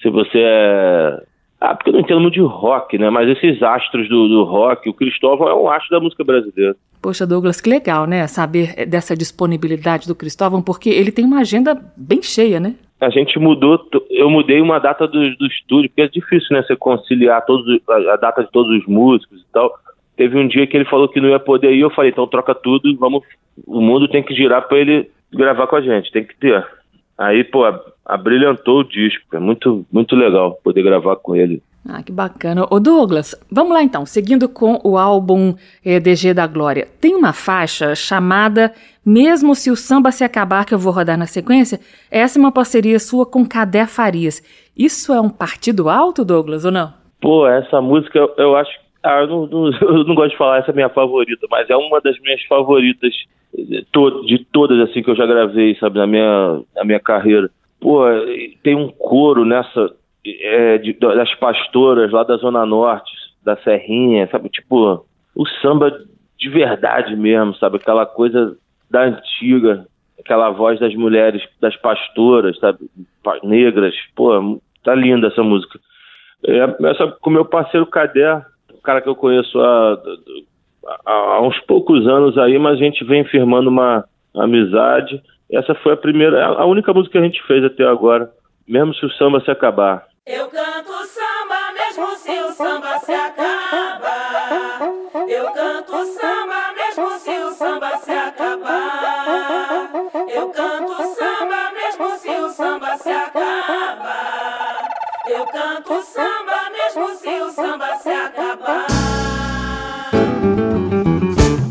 [0.00, 1.22] se você é.
[1.66, 3.08] Ah, porque eu não entendo muito de rock, né?
[3.08, 6.76] Mas esses astros do, do rock, o Cristóvão é um astro da música brasileira.
[7.00, 8.26] Poxa, Douglas, que legal, né?
[8.26, 12.74] Saber eh, dessa disponibilidade do Cristóvão, porque ele tem uma agenda bem cheia, né?
[13.00, 13.78] A gente mudou,
[14.10, 16.62] eu mudei uma data do, do estúdio, porque é difícil, né?
[16.62, 19.72] Você conciliar todos, os- a, a data de todos os músicos e tal.
[20.16, 22.54] Teve um dia que ele falou que não ia poder ir, eu falei, então troca
[22.54, 23.22] tudo, vamos.
[23.66, 26.62] O mundo tem que girar pra ele gravar com a gente, tem que ter.
[27.16, 27.62] Aí, pô,
[28.04, 29.24] abrilhantou o disco.
[29.36, 31.62] É muito, muito legal poder gravar com ele.
[31.86, 32.66] Ah, que bacana.
[32.70, 36.88] Ô Douglas, vamos lá então, seguindo com o álbum eh, DG da Glória.
[37.00, 38.72] Tem uma faixa chamada
[39.04, 41.78] Mesmo se o samba se acabar, que eu vou rodar na sequência.
[42.10, 44.42] Essa é uma parceria sua com Cadé Farias.
[44.74, 46.90] Isso é um partido alto, Douglas, ou não?
[47.20, 48.70] Pô, essa música eu, eu acho.
[49.02, 51.76] Ah, eu não, não- eu não gosto de falar, essa é minha favorita, mas é
[51.76, 53.12] uma das minhas favoritas
[53.54, 57.50] de, to- de todas assim que eu já gravei, sabe, na minha, na minha carreira.
[57.84, 58.02] Pô,
[58.62, 59.94] tem um coro nessa
[60.26, 63.12] é, de- das pastoras lá da Zona Norte,
[63.44, 64.48] da Serrinha, sabe?
[64.48, 65.04] Tipo,
[65.36, 65.92] o samba
[66.38, 67.76] de verdade mesmo, sabe?
[67.76, 68.56] Aquela coisa
[68.90, 69.86] da antiga,
[70.18, 72.78] aquela voz das mulheres, das pastoras, sabe?
[73.42, 73.94] Negras.
[74.16, 75.78] Pô, tá linda essa música.
[76.42, 78.34] É, essa com meu parceiro Cadé,
[78.72, 79.98] um cara que eu conheço há,
[81.04, 85.20] há uns poucos anos aí, mas a gente vem firmando uma amizade.
[85.52, 88.30] Essa foi a primeira, a única música que a gente fez até agora,
[88.66, 90.06] mesmo se o samba se acabar.
[90.26, 94.14] Eu canto samba mesmo se o samba se acaba.
[95.28, 99.90] Eu canto samba mesmo se o samba se acabar.
[100.34, 104.14] Eu canto samba mesmo se o samba se acaba.
[105.28, 107.83] Eu canto samba mesmo se o samba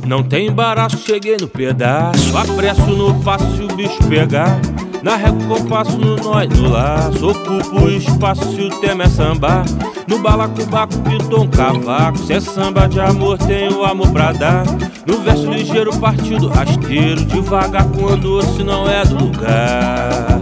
[0.06, 2.38] Não tem embaraço, cheguei no pedaço.
[2.38, 4.60] Apresso no passo se o bicho pegar.
[5.02, 7.30] Na régua compasso no nó e no laço.
[7.30, 9.64] Ocupo o espaço se o tema é samba.
[10.08, 12.18] No balacobaco pintou um cavaco.
[12.20, 14.64] Se é samba de amor, tenho amor pra dar.
[15.06, 17.26] No verso ligeiro, partido rasteiro.
[17.26, 20.40] Devagar quando se não é do lugar.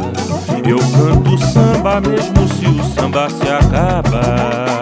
[0.67, 4.81] Eu canto samba mesmo se o samba se acabar.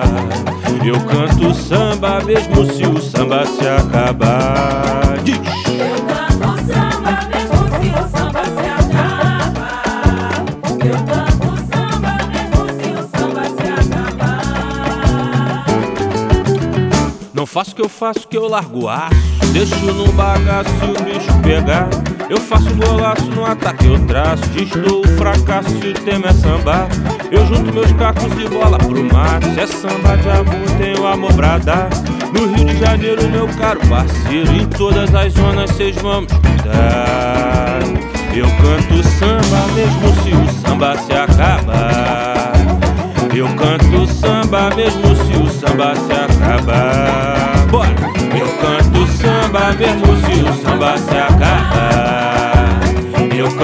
[0.86, 5.18] Eu canto samba mesmo se o samba se acabar.
[5.24, 5.38] Diz.
[5.38, 5.44] Eu
[6.06, 9.68] canto samba mesmo se o samba se acaba.
[10.86, 14.40] Eu canto samba mesmo se o samba se acabar.
[17.34, 19.30] Não faço o que eu faço, que eu largo aço.
[19.54, 21.90] Deixo no bagaço o bicho pegar.
[22.30, 24.46] Eu faço golaço no ataque, eu traço.
[24.50, 26.88] Destruo o fracasso se o tema é samba.
[27.32, 29.42] Eu junto meus cacos e bola pro mar.
[29.44, 31.90] Se é samba de amor, tenho amor pra dar.
[32.32, 34.54] No Rio de Janeiro, meu caro parceiro.
[34.54, 37.80] Em todas as zonas, vocês vão me escutar.
[38.36, 42.54] Eu canto samba mesmo se o samba se acabar.
[43.36, 47.66] Eu canto samba mesmo se o samba se acabar.
[47.72, 47.90] Bora!
[48.38, 50.10] Eu canto samba mesmo
[50.80, 51.39] samba se acabar.
[53.50, 53.58] Eu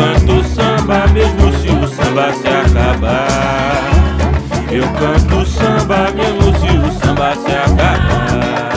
[4.91, 8.69] canto samba mesmo se o samba se acabar.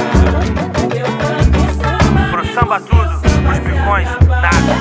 [2.30, 4.74] Pro samba tudo, pros picões nada.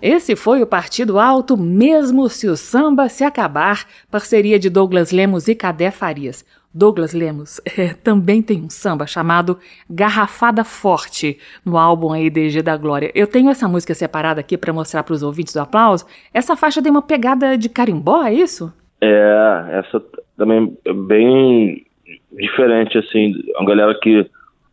[0.00, 5.46] Esse foi o Partido Alto, mesmo se o samba se acabar, parceria de Douglas Lemos
[5.46, 6.42] e Cadé Farias.
[6.74, 9.58] Douglas Lemos é, também tem um samba chamado
[9.88, 13.10] Garrafada Forte no álbum EDG da Glória.
[13.14, 16.06] Eu tenho essa música separada aqui para mostrar para os ouvintes do aplauso.
[16.32, 18.72] Essa faixa tem uma pegada de carimbó, é isso?
[19.00, 20.02] É, essa
[20.36, 21.84] também é bem
[22.32, 23.34] diferente, assim.
[23.56, 24.28] A galera que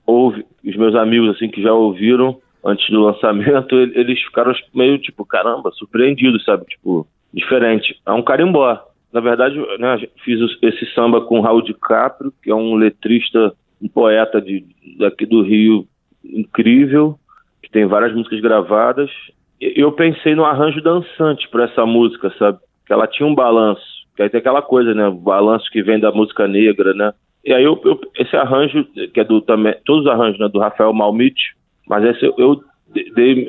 [0.05, 5.25] ouve, os meus amigos, assim, que já ouviram, antes do lançamento, eles ficaram meio tipo,
[5.25, 6.65] caramba, surpreendidos, sabe?
[6.65, 7.99] Tipo, diferente.
[8.05, 8.88] É um carimbó.
[9.11, 13.87] Na verdade, né, fiz esse samba com Raul de Caprio, que é um letrista, um
[13.87, 14.63] poeta de,
[14.99, 15.85] daqui do Rio
[16.23, 17.17] incrível,
[17.63, 19.09] que tem várias músicas gravadas.
[19.59, 22.59] Eu pensei no arranjo dançante para essa música, sabe?
[22.85, 23.81] Que ela tinha um balanço,
[24.15, 25.07] que aí tem aquela coisa, né?
[25.07, 27.13] O balanço que vem da música negra, né?
[27.43, 30.59] E aí eu, eu, esse arranjo, que é do também, todos os arranjos, né, do
[30.59, 31.55] Rafael Malmite,
[31.87, 32.61] mas esse eu
[33.15, 33.47] dei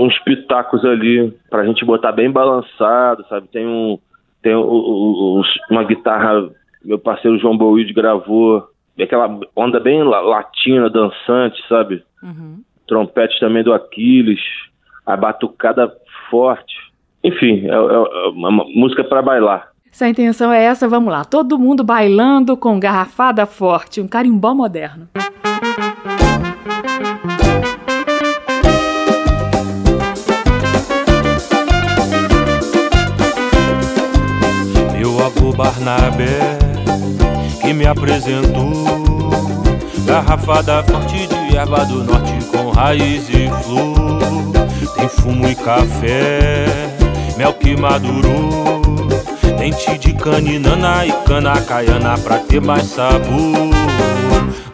[0.00, 3.48] uns pitacos ali pra gente botar bem balançado, sabe?
[3.48, 3.98] Tem um
[4.42, 6.50] tem uma guitarra
[6.84, 8.66] meu parceiro João Boyd gravou,
[9.00, 12.02] aquela onda bem latina, dançante, sabe?
[12.22, 12.60] Uhum.
[12.86, 14.40] Trompete também do Aquiles,
[15.06, 15.92] a batucada
[16.30, 16.74] forte.
[17.22, 19.68] Enfim, é, é, é uma música para bailar.
[19.90, 21.24] Se a intenção é essa, vamos lá.
[21.24, 25.06] Todo mundo bailando com garrafada forte, um carimbó moderno.
[35.62, 36.58] Barnabé
[37.60, 39.30] que me apresentou.
[40.04, 44.18] Garrafada forte de erva do norte com raiz e flor.
[44.96, 46.66] Tem fumo e café,
[47.36, 49.06] mel que madurou.
[49.56, 53.70] Dente de caninana e cana caiana pra ter mais sabor.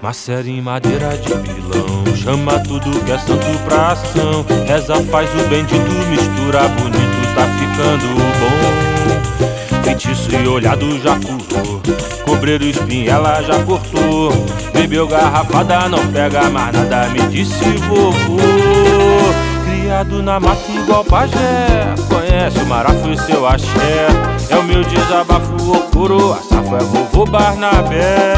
[0.01, 4.47] Macera em madeira de pilão Chama tudo que é santo pra ação.
[4.67, 8.88] Reza faz o bendito, mistura bonito, tá ficando bom
[9.83, 11.81] Feitiço e olhado já curou
[12.25, 14.31] Cobreiro espinho ela já cortou.
[14.73, 18.39] Bebeu garrafada, não pega mais nada Me disse vovô
[19.65, 21.95] Criado na mata igual pajé.
[22.09, 24.07] Conhece o marafo e seu axé.
[24.51, 28.35] É o meu desabafo, ô coroa Safo é vovô Barnabé.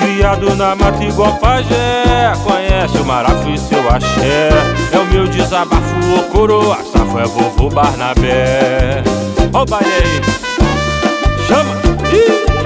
[0.00, 2.32] Criado na mata igual pajé.
[2.42, 4.50] Conhece o marafo e seu axé.
[4.92, 6.78] É o meu desabafo, ô coroa
[7.10, 9.02] Safo é vovô Barnabé
[9.52, 10.20] Ó o baile aí
[11.48, 11.74] Chama!
[12.12, 12.59] Ih!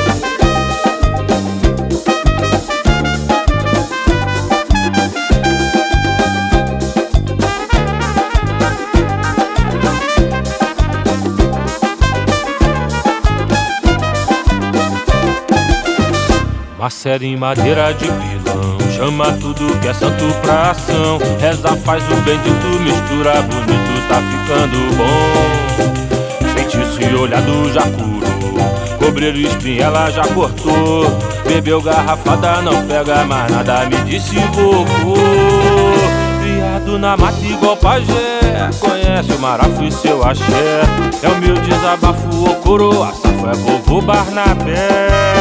[16.85, 22.17] Macera em madeira de pilão Chama tudo que é santo pra ação Reza faz o
[22.17, 28.99] bendito, mistura bonito Tá ficando bom feitiço e olhado já curou.
[28.99, 31.07] Cobreiro espinho ela já cortou.
[31.47, 35.15] Bebeu garrafada, não pega mais nada, me disse vovô.
[36.43, 38.69] Criado na mata igual pajé.
[38.79, 40.83] Conhece o marafo e seu axé.
[41.23, 43.11] É o meu desabafo, ô coroa.
[43.15, 45.34] Safo é vovô Barnabé.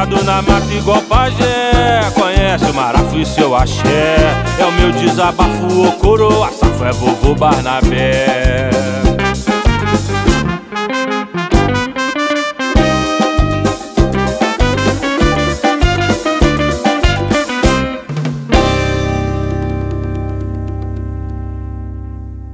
[0.00, 2.00] Criado na mata igual pajé.
[2.14, 4.16] Conhece o marafo e seu axé.
[4.58, 6.50] É o meu desabafo, ô coroa.
[6.50, 8.79] Safo é vovô Barnabé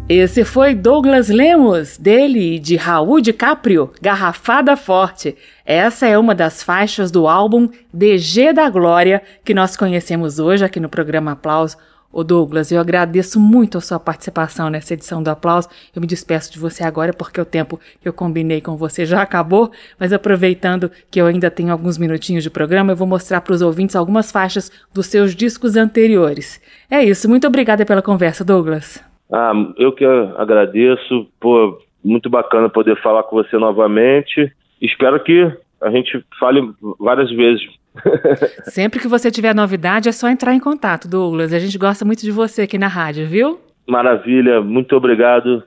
[0.09, 5.37] Esse foi Douglas Lemos, dele e de Raul DiCaprio, Garrafada Forte.
[5.65, 10.79] Essa é uma das faixas do álbum DG da Glória que nós conhecemos hoje aqui
[10.79, 11.77] no programa Aplauso.
[12.13, 15.69] Ô Douglas, eu agradeço muito a sua participação nessa edição do Aplauso.
[15.93, 19.23] Eu me despeço de você agora porque o tempo que eu combinei com você já
[19.23, 23.55] acabou, mas aproveitando que eu ainda tenho alguns minutinhos de programa, eu vou mostrar para
[23.55, 26.61] os ouvintes algumas faixas dos seus discos anteriores.
[26.89, 29.05] É isso, muito obrigada pela conversa, Douglas.
[29.33, 30.05] Ah, eu que
[30.37, 34.53] agradeço, pô, muito bacana poder falar com você novamente.
[34.81, 35.51] Espero que
[35.83, 37.67] a gente fale várias vezes.
[38.65, 41.53] Sempre que você tiver novidade, é só entrar em contato, Douglas.
[41.53, 43.61] A gente gosta muito de você aqui na rádio, viu?
[43.87, 45.63] Maravilha, muito obrigado.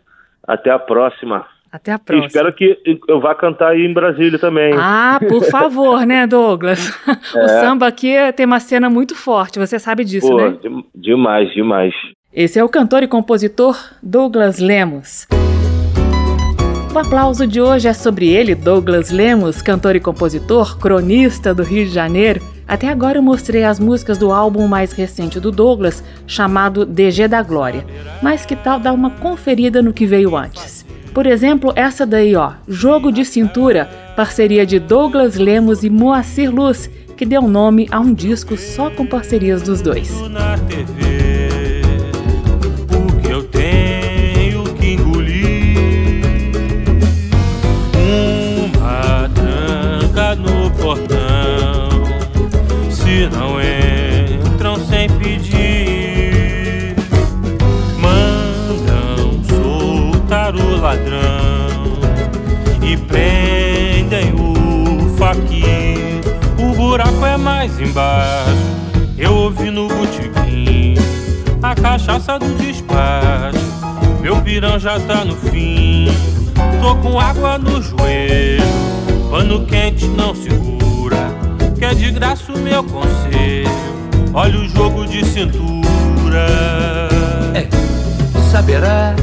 [0.47, 1.45] Até a próxima.
[1.71, 2.25] Até a próxima.
[2.25, 4.73] E espero que eu vá cantar aí em Brasília também.
[4.75, 6.91] Ah, por favor, né, Douglas?
[7.07, 7.43] É.
[7.43, 10.57] O samba aqui tem uma cena muito forte, você sabe disso, Pô, né?
[10.95, 11.93] Demais, demais.
[12.31, 15.25] Esse é o cantor e compositor Douglas Lemos.
[16.93, 21.85] O aplauso de hoje é sobre ele, Douglas Lemos, cantor e compositor, cronista do Rio
[21.85, 22.39] de Janeiro.
[22.67, 27.41] Até agora eu mostrei as músicas do álbum mais recente do Douglas, chamado DG da
[27.41, 27.83] Glória.
[28.21, 30.85] Mas que tal dar uma conferida no que veio antes?
[31.15, 36.91] Por exemplo, essa daí, ó, Jogo de Cintura, parceria de Douglas Lemos e Moacir Luz,
[37.17, 40.11] que deu nome a um disco só com parcerias dos dois.
[53.31, 56.95] Não entram sem pedir.
[57.97, 61.97] Mandam soltar o ladrão
[62.83, 65.63] e prendem o faqui.
[66.59, 68.79] O buraco é mais embaixo.
[69.17, 70.95] Eu ouvi no botequim
[71.63, 73.57] a cachaça do despacho.
[74.21, 76.07] Meu pirão já tá no fim.
[76.79, 78.63] Tô com água no joelho,
[79.31, 81.48] pano quente não segura
[81.79, 83.69] que é de graça o meu conselho.
[84.33, 86.45] Olha o jogo de cintura.
[87.55, 87.69] É,
[88.51, 89.17] saberás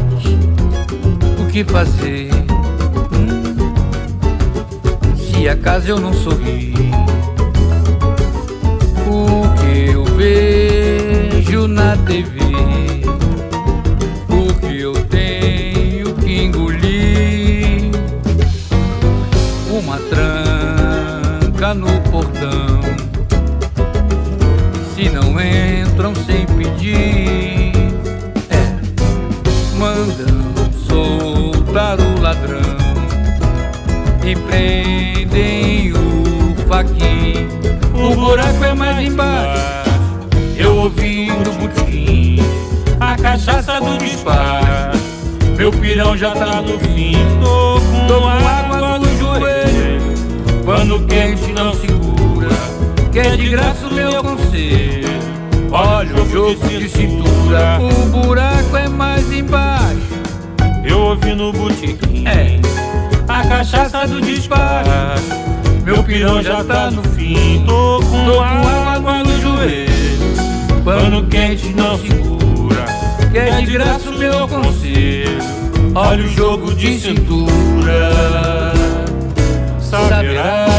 [1.39, 2.31] o que fazer.
[3.13, 3.55] Hum,
[5.19, 6.73] se acaso eu não sorri,
[9.07, 12.36] o que eu vejo na TV,
[21.67, 22.81] tranca no portão.
[24.95, 27.73] Se não entram sem pedir,
[28.51, 28.77] é,
[29.77, 30.55] mandam
[30.87, 32.61] soltar o ladrão
[34.25, 37.49] e prendem o faquinho.
[37.95, 39.91] O buraco é mais embaixo.
[40.57, 42.39] Eu ouvi no botim
[43.01, 44.97] a cachaça do disparo.
[45.57, 48.66] Meu pirão já tá no fim, tô com, tô com água.
[50.87, 52.49] Pano quente não segura,
[53.11, 55.09] que é de graça o meu conselho.
[55.73, 59.99] Olha o jogo de cintura, o buraco é mais embaixo.
[60.85, 62.61] Eu ouvi no botequim, é,
[63.27, 64.89] a cachaça do disparo.
[65.85, 70.85] Meu pirão já tá no fim, tô com, tô com água no joelho.
[70.85, 72.85] Pano quente não segura,
[73.33, 75.37] que é de graça o meu conselho.
[75.97, 78.86] Olha o jogo de cintura
[79.87, 80.77] saberás.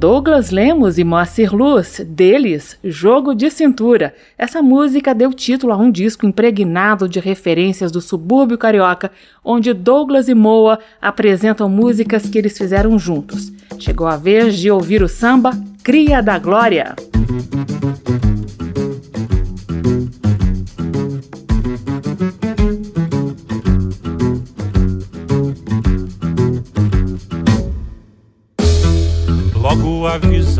[0.00, 4.14] Douglas Lemos e Moacir Luz, deles, Jogo de Cintura.
[4.38, 9.10] Essa música deu título a um disco impregnado de referências do subúrbio carioca,
[9.44, 13.52] onde Douglas e Moa apresentam músicas que eles fizeram juntos.
[13.78, 15.50] Chegou a vez de ouvir o samba
[15.82, 16.94] Cria da Glória.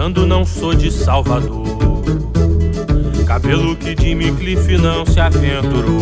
[0.01, 1.63] Avisando, não sou de Salvador.
[3.27, 6.01] Cabelo que de Cliff não se aventurou.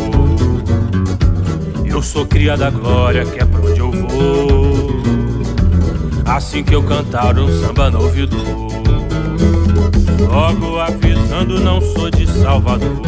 [1.85, 5.01] Eu sou cria da glória, que é pra onde eu vou.
[6.25, 8.37] Assim que eu cantar um samba no ouvido.
[10.31, 13.03] Logo avisando, não sou de Salvador.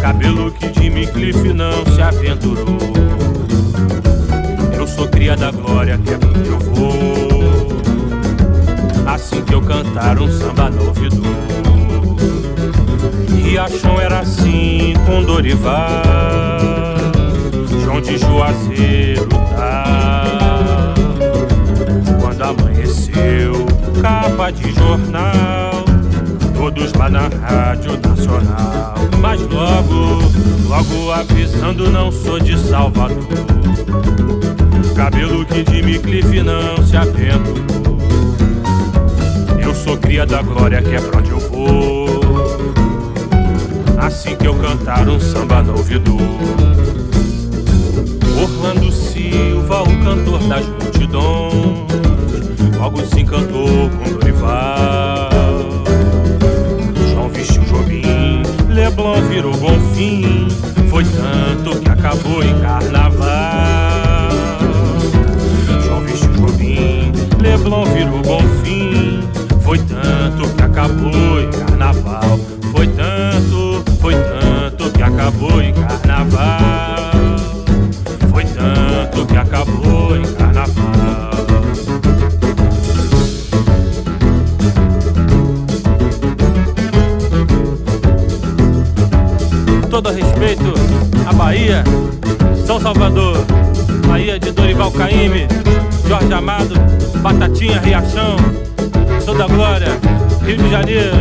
[0.00, 2.78] Cabelo que de Cliff não se aventurou.
[4.76, 7.33] Eu sou cria da glória, que é pra onde eu vou
[9.06, 11.22] assim que eu cantar um samba no ouvido.
[13.36, 15.72] Riachão era assim com Dorival,
[17.82, 20.94] João de Juazeiro tá.
[22.20, 23.66] Quando amanheceu,
[24.00, 25.84] capa de jornal,
[26.56, 28.94] todos lá na Rádio Nacional.
[29.20, 30.22] Mas logo,
[30.68, 33.16] logo avisando, não sou de Salvador.
[34.96, 37.93] Cabelo que de Miclife não se aventurou
[39.74, 42.20] sou cria da glória, que é pra onde eu vou.
[43.98, 46.16] Assim que eu cantar um samba no ouvido.
[48.40, 51.86] Orlando Silva, o cantor das multidões,
[52.78, 55.30] logo se encantou com Dorival.
[57.10, 60.48] João vestiu Jobim, Leblon virou Bonfim,
[60.90, 64.30] foi tanto que acabou em carnaval.
[65.84, 69.03] João vestiu Jobim, Leblon virou Bonfim,
[69.64, 72.38] foi tanto que acabou em carnaval.
[72.70, 77.12] Foi tanto, foi tanto que acabou em carnaval.
[78.30, 80.84] Foi tanto que acabou em carnaval.
[89.90, 90.74] Todo respeito
[91.26, 91.82] à Bahia,
[92.66, 93.38] São Salvador.
[94.06, 95.48] Bahia de Dorival Caymmi,
[96.06, 96.74] Jorge Amado,
[97.22, 98.36] Batatinha, Riachão,
[99.32, 99.88] Da Glória,
[100.44, 101.16] Rio de Janeiro.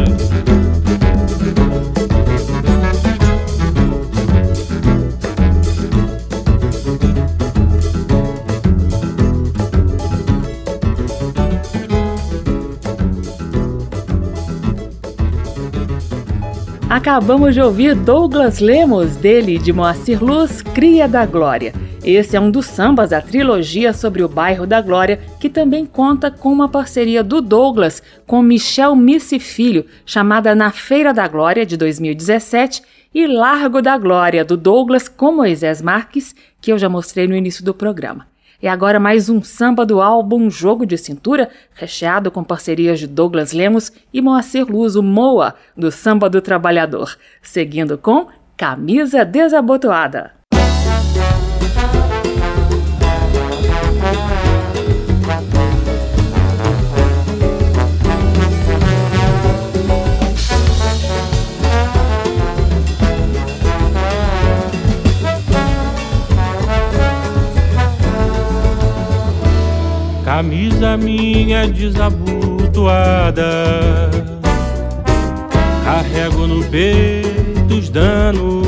[16.90, 21.74] Acabamos de ouvir Douglas Lemos, dele de Moacir Luz, Cria da Glória.
[22.04, 26.30] Esse é um dos sambas da trilogia sobre o bairro da Glória, que também conta
[26.30, 31.78] com uma parceria do Douglas com Michel Missi Filho, chamada Na Feira da Glória, de
[31.78, 32.82] 2017,
[33.14, 37.64] e Largo da Glória, do Douglas com Moisés Marques, que eu já mostrei no início
[37.64, 38.28] do programa.
[38.62, 43.54] E agora mais um samba do álbum Jogo de Cintura, recheado com parcerias de Douglas
[43.54, 48.28] Lemos e Moacir Luz, o Moa, do Samba do Trabalhador, seguindo com
[48.58, 50.43] Camisa Desabotoada.
[70.36, 73.44] Camisa minha desabotoada
[75.86, 78.66] Carrego no peito os danos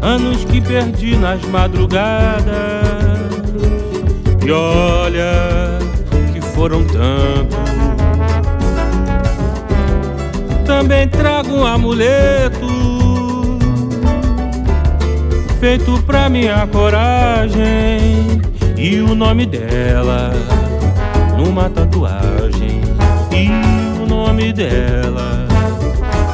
[0.00, 2.44] Anos que perdi nas madrugadas.
[4.46, 5.80] E olha
[6.32, 7.58] que foram tantos.
[10.64, 12.68] Também trago um amuleto
[15.58, 18.40] Feito pra minha coragem
[18.80, 20.32] e o nome dela
[21.36, 22.80] numa tatuagem.
[23.30, 23.50] E
[24.02, 25.46] o nome dela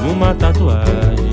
[0.01, 1.27] numa tatuagem.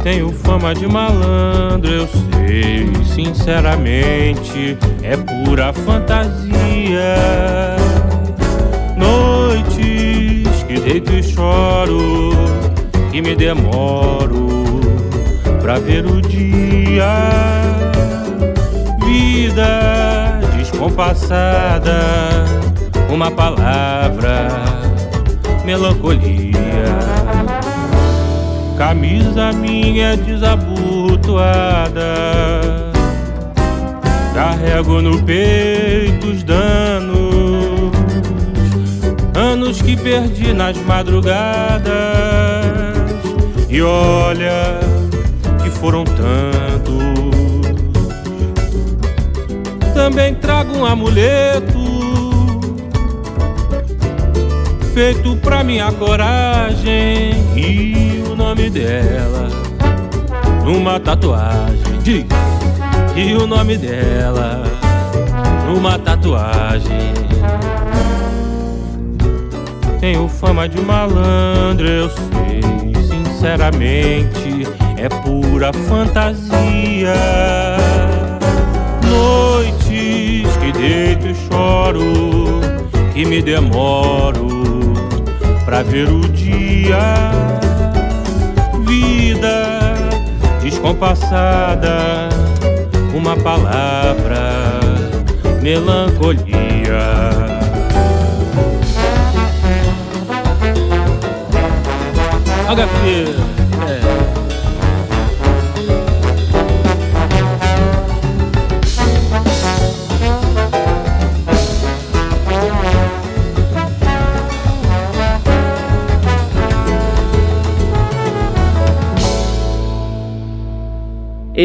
[0.00, 7.16] Tenho fama de malandro, eu sei, sinceramente, é pura fantasia.
[8.96, 12.30] Noites que deito e choro,
[13.10, 14.80] que me demoro
[15.60, 17.64] pra ver o dia
[19.14, 22.00] vida descompassada,
[23.08, 24.48] uma palavra,
[25.64, 26.54] melancolia.
[28.76, 32.02] Camisa minha desabotoada,
[34.34, 37.92] carrego no peito os danos,
[39.32, 41.84] anos que perdi nas madrugadas.
[43.68, 44.80] E olha
[45.62, 46.73] que foram tantos
[50.04, 51.80] também trago um amuleto
[54.92, 59.48] feito pra minha coragem e o nome dela
[60.62, 61.98] numa tatuagem.
[62.02, 62.26] Diz,
[63.16, 64.64] e o nome dela
[65.66, 67.14] numa tatuagem.
[70.00, 72.60] Tenho fama de malandro, eu sei,
[73.08, 77.14] sinceramente, é pura fantasia.
[81.34, 82.60] Choro,
[83.12, 84.94] que me demoro
[85.64, 87.30] pra ver o dia.
[88.86, 89.94] Vida
[90.62, 92.28] descompassada,
[93.14, 94.80] uma palavra,
[95.60, 96.44] melancolia.
[102.66, 103.63] HF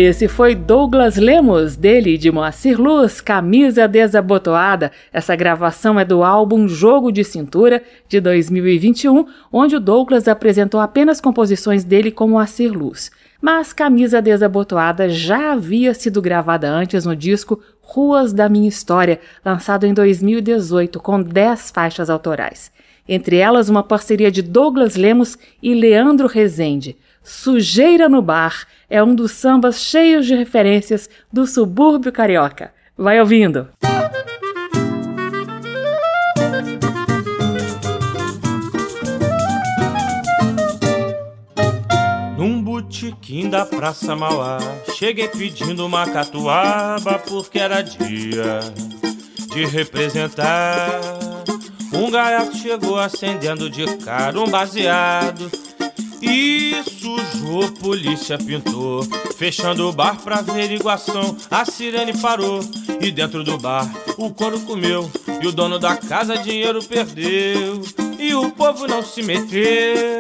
[0.02, 4.94] Esse foi Douglas Lemos, dele de Moacir Luz, Camisa Desabotoada.
[5.12, 11.20] Essa gravação é do álbum Jogo de Cintura, de 2021, onde o Douglas apresentou apenas
[11.20, 13.12] composições dele com Moacir Luz.
[13.42, 19.86] Mas Camisa Desabotoada já havia sido gravada antes no disco Ruas da Minha História, lançado
[19.86, 22.72] em 2018, com 10 faixas autorais.
[23.06, 26.96] Entre elas, uma parceria de Douglas Lemos e Leandro Rezende.
[27.24, 32.74] Sujeira no Bar é um dos sambas cheios de referências do subúrbio carioca.
[32.98, 33.68] Vai ouvindo!
[42.38, 44.60] Num botequim da Praça Mauá,
[44.98, 48.60] cheguei pedindo uma catuaba porque era dia
[49.54, 51.02] de representar.
[51.94, 55.52] Um gaiato chegou acendendo de cara um baseado
[56.22, 59.06] e sujou, polícia pintou.
[59.38, 62.62] Fechando o bar pra averiguação, a sirene parou.
[63.00, 65.10] E dentro do bar, o couro comeu.
[65.42, 67.82] E o dono da casa dinheiro perdeu.
[68.20, 70.20] E o povo não se meteu.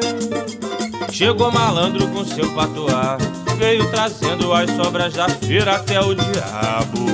[1.11, 3.17] Chegou malandro com seu patuá.
[3.57, 7.05] Veio trazendo as sobras da feira até o diabo.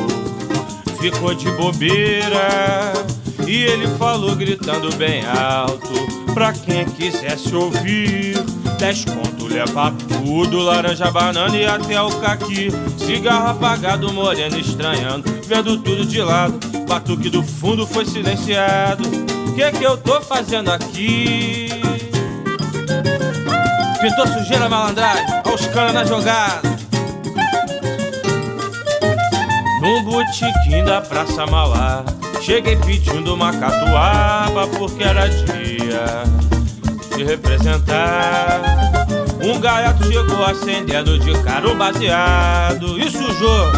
[0.99, 2.93] Ficou de bobeira.
[3.47, 5.93] E ele falou gritando bem alto
[6.35, 8.34] Pra quem quisesse ouvir
[8.77, 12.69] Dez conto leva tudo Laranja, banana e até o caqui.
[12.97, 16.59] Cigarro apagado, moreno estranhando Vendo tudo de lado.
[16.87, 19.03] Batuque do fundo foi silenciado.
[19.55, 21.69] Que que eu tô fazendo aqui?
[24.01, 26.75] Pintou sujeira malandragem Aos caras na jogada.
[29.81, 32.03] Num botequim da Praça Mauá
[32.41, 36.54] Cheguei pedindo uma catuaba porque era dia
[37.15, 38.61] de representar.
[39.41, 43.71] Um gaiato chegou acendendo de cara um baseado e sujou.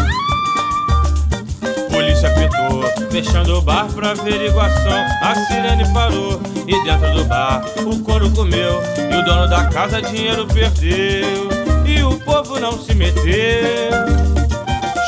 [1.90, 5.04] Polícia pitou, fechando o bar pra averiguação.
[5.22, 8.80] A sirene parou e dentro do bar o couro comeu.
[9.10, 11.48] E o dono da casa dinheiro perdeu.
[11.86, 14.18] E o povo não se meteu.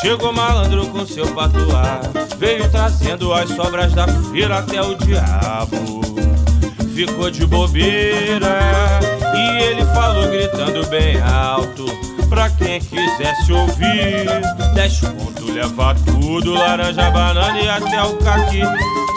[0.03, 2.01] Chegou malandro com seu patuá,
[2.39, 5.99] veio trazendo as sobras da feira até o diabo.
[6.95, 8.59] Ficou de bobeira
[9.34, 11.86] e ele falou gritando bem alto.
[12.28, 14.26] Pra quem quisesse ouvir,
[14.74, 18.61] dez pontos leva tudo, laranja, banana e até o caqui.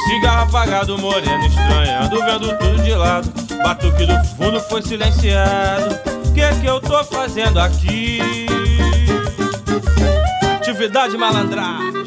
[0.07, 3.31] Cigarro apagado, moreno estranhando, vendo tudo de lado.
[3.63, 5.95] Batuque do fundo foi silenciado.
[6.33, 8.19] Que é que eu tô fazendo aqui?
[10.73, 12.02] atividade malandragem.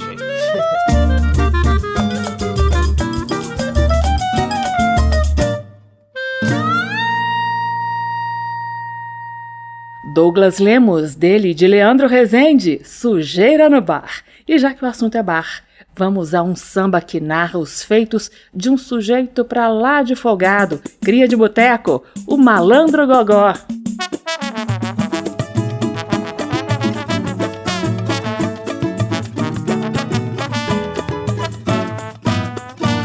[10.17, 14.23] Douglas Lemos, dele de Leandro Rezende, Sujeira no Bar.
[14.49, 15.63] E já que o assunto é bar,
[15.95, 20.81] vamos a um samba que narra os feitos de um sujeito pra lá de folgado,
[21.03, 23.53] cria de boteco, o malandro gogó.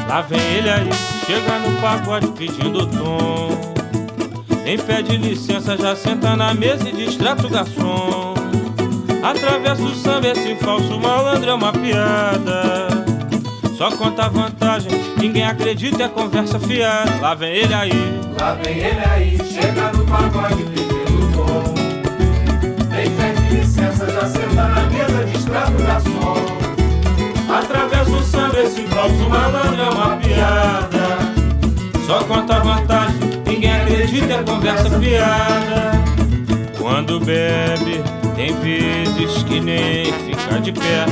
[0.07, 0.89] Lá vem ele aí,
[1.26, 3.70] chega no pagode pedindo tom.
[4.72, 8.34] Nem pede licença, já senta na mesa e distrata o garçom.
[9.22, 12.88] Atravessa o samba, esse falso malandro é uma piada.
[13.78, 17.11] Só conta vantagem, ninguém acredita, é conversa fiada.
[17.19, 21.74] Lá vem ele aí, lá vem ele aí, chega no pagode pedindo tom.
[22.91, 26.36] Nem pede licença, já senta na mesa, distrata o garçom.
[27.53, 31.41] Atravessa o samba, esse falso malandro é uma piada.
[32.07, 33.01] Só conta vantagem,
[34.43, 35.91] conversa fiada.
[36.77, 38.01] Quando bebe,
[38.35, 41.05] tem vezes que nem fica de pé.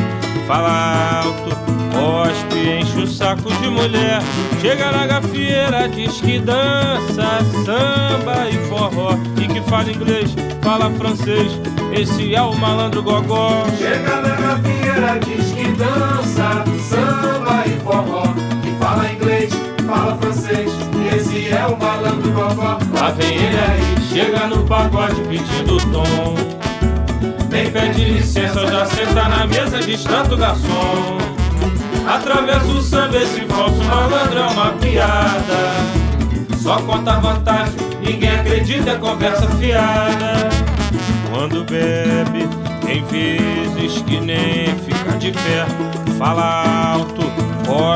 [0.48, 1.56] Fala alto,
[1.94, 4.22] cospe, enche o saco de mulher.
[4.62, 9.12] Chega na gafieira, diz que dança, samba e forró.
[9.38, 11.52] E que fala inglês, fala francês.
[11.94, 13.64] Esse é o malandro gogó.
[13.78, 18.24] Chega na gafieira, diz que dança, samba e forró.
[18.64, 19.54] Que fala inglês,
[19.88, 20.72] fala francês.
[21.30, 22.80] Esse é o malandro gogó.
[22.92, 26.36] Lá vem ele aí, chega no pagode pedindo tom.
[27.52, 31.20] Nem pede licença, já senta na mesa, distrata o garçom.
[32.08, 35.60] Atravessa o samba, esse falso malandro é uma piada.
[36.58, 40.50] Só conta vantagem, ninguém acredita, é conversa fiada.
[41.32, 42.50] Quando bebe,
[42.84, 45.68] tem vezes que nem fica de pé.
[46.18, 47.22] Fala alto,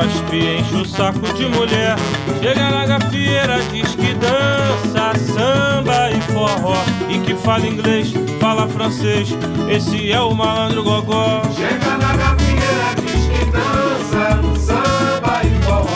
[0.04, 1.96] cospe, enche o saco de mulher.
[2.40, 6.76] Chega na gafieira, diz que dança, samba e forró.
[7.08, 9.28] E que fala inglês, fala francês.
[9.68, 11.42] Esse é o malandro gogó.
[11.56, 15.86] Chega na gafieira, diz que dança, samba e forró.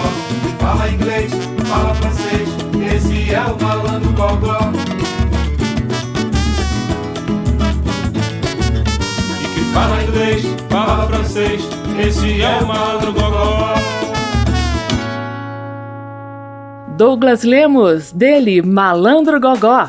[0.58, 1.32] Fala inglês,
[1.66, 2.48] fala francês.
[2.94, 4.58] Esse é o malandro gogó.
[9.74, 11.62] Fala inglês, fala francês,
[12.04, 13.97] esse é o malandro gogó.
[16.98, 19.88] Douglas Lemos, dele, Malandro Gogó.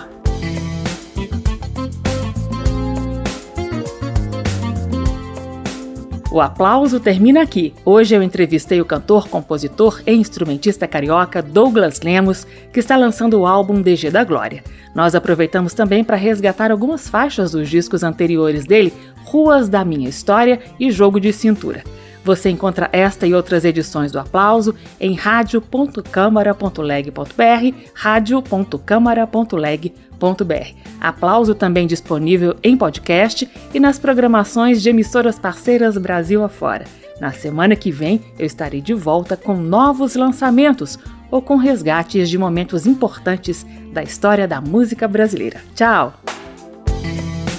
[6.32, 7.74] O aplauso termina aqui.
[7.84, 13.48] Hoje eu entrevistei o cantor, compositor e instrumentista carioca Douglas Lemos, que está lançando o
[13.48, 14.64] álbum DG da Glória.
[14.94, 18.94] Nós aproveitamos também para resgatar algumas faixas dos discos anteriores dele,
[19.24, 21.84] Ruas da Minha História e Jogo de Cintura.
[22.30, 30.76] Você encontra esta e outras edições do Aplauso em radio.câmara.leg.br, radio.câmara.leg.br.
[31.02, 36.86] Aplauso também disponível em podcast e nas programações de emissoras parceiras Brasil afora.
[37.20, 41.00] Na semana que vem eu estarei de volta com novos lançamentos
[41.32, 45.60] ou com resgates de momentos importantes da história da música brasileira.
[45.74, 46.14] Tchau!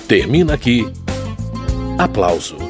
[0.06, 0.86] Termina aqui.
[1.98, 2.69] Aplauso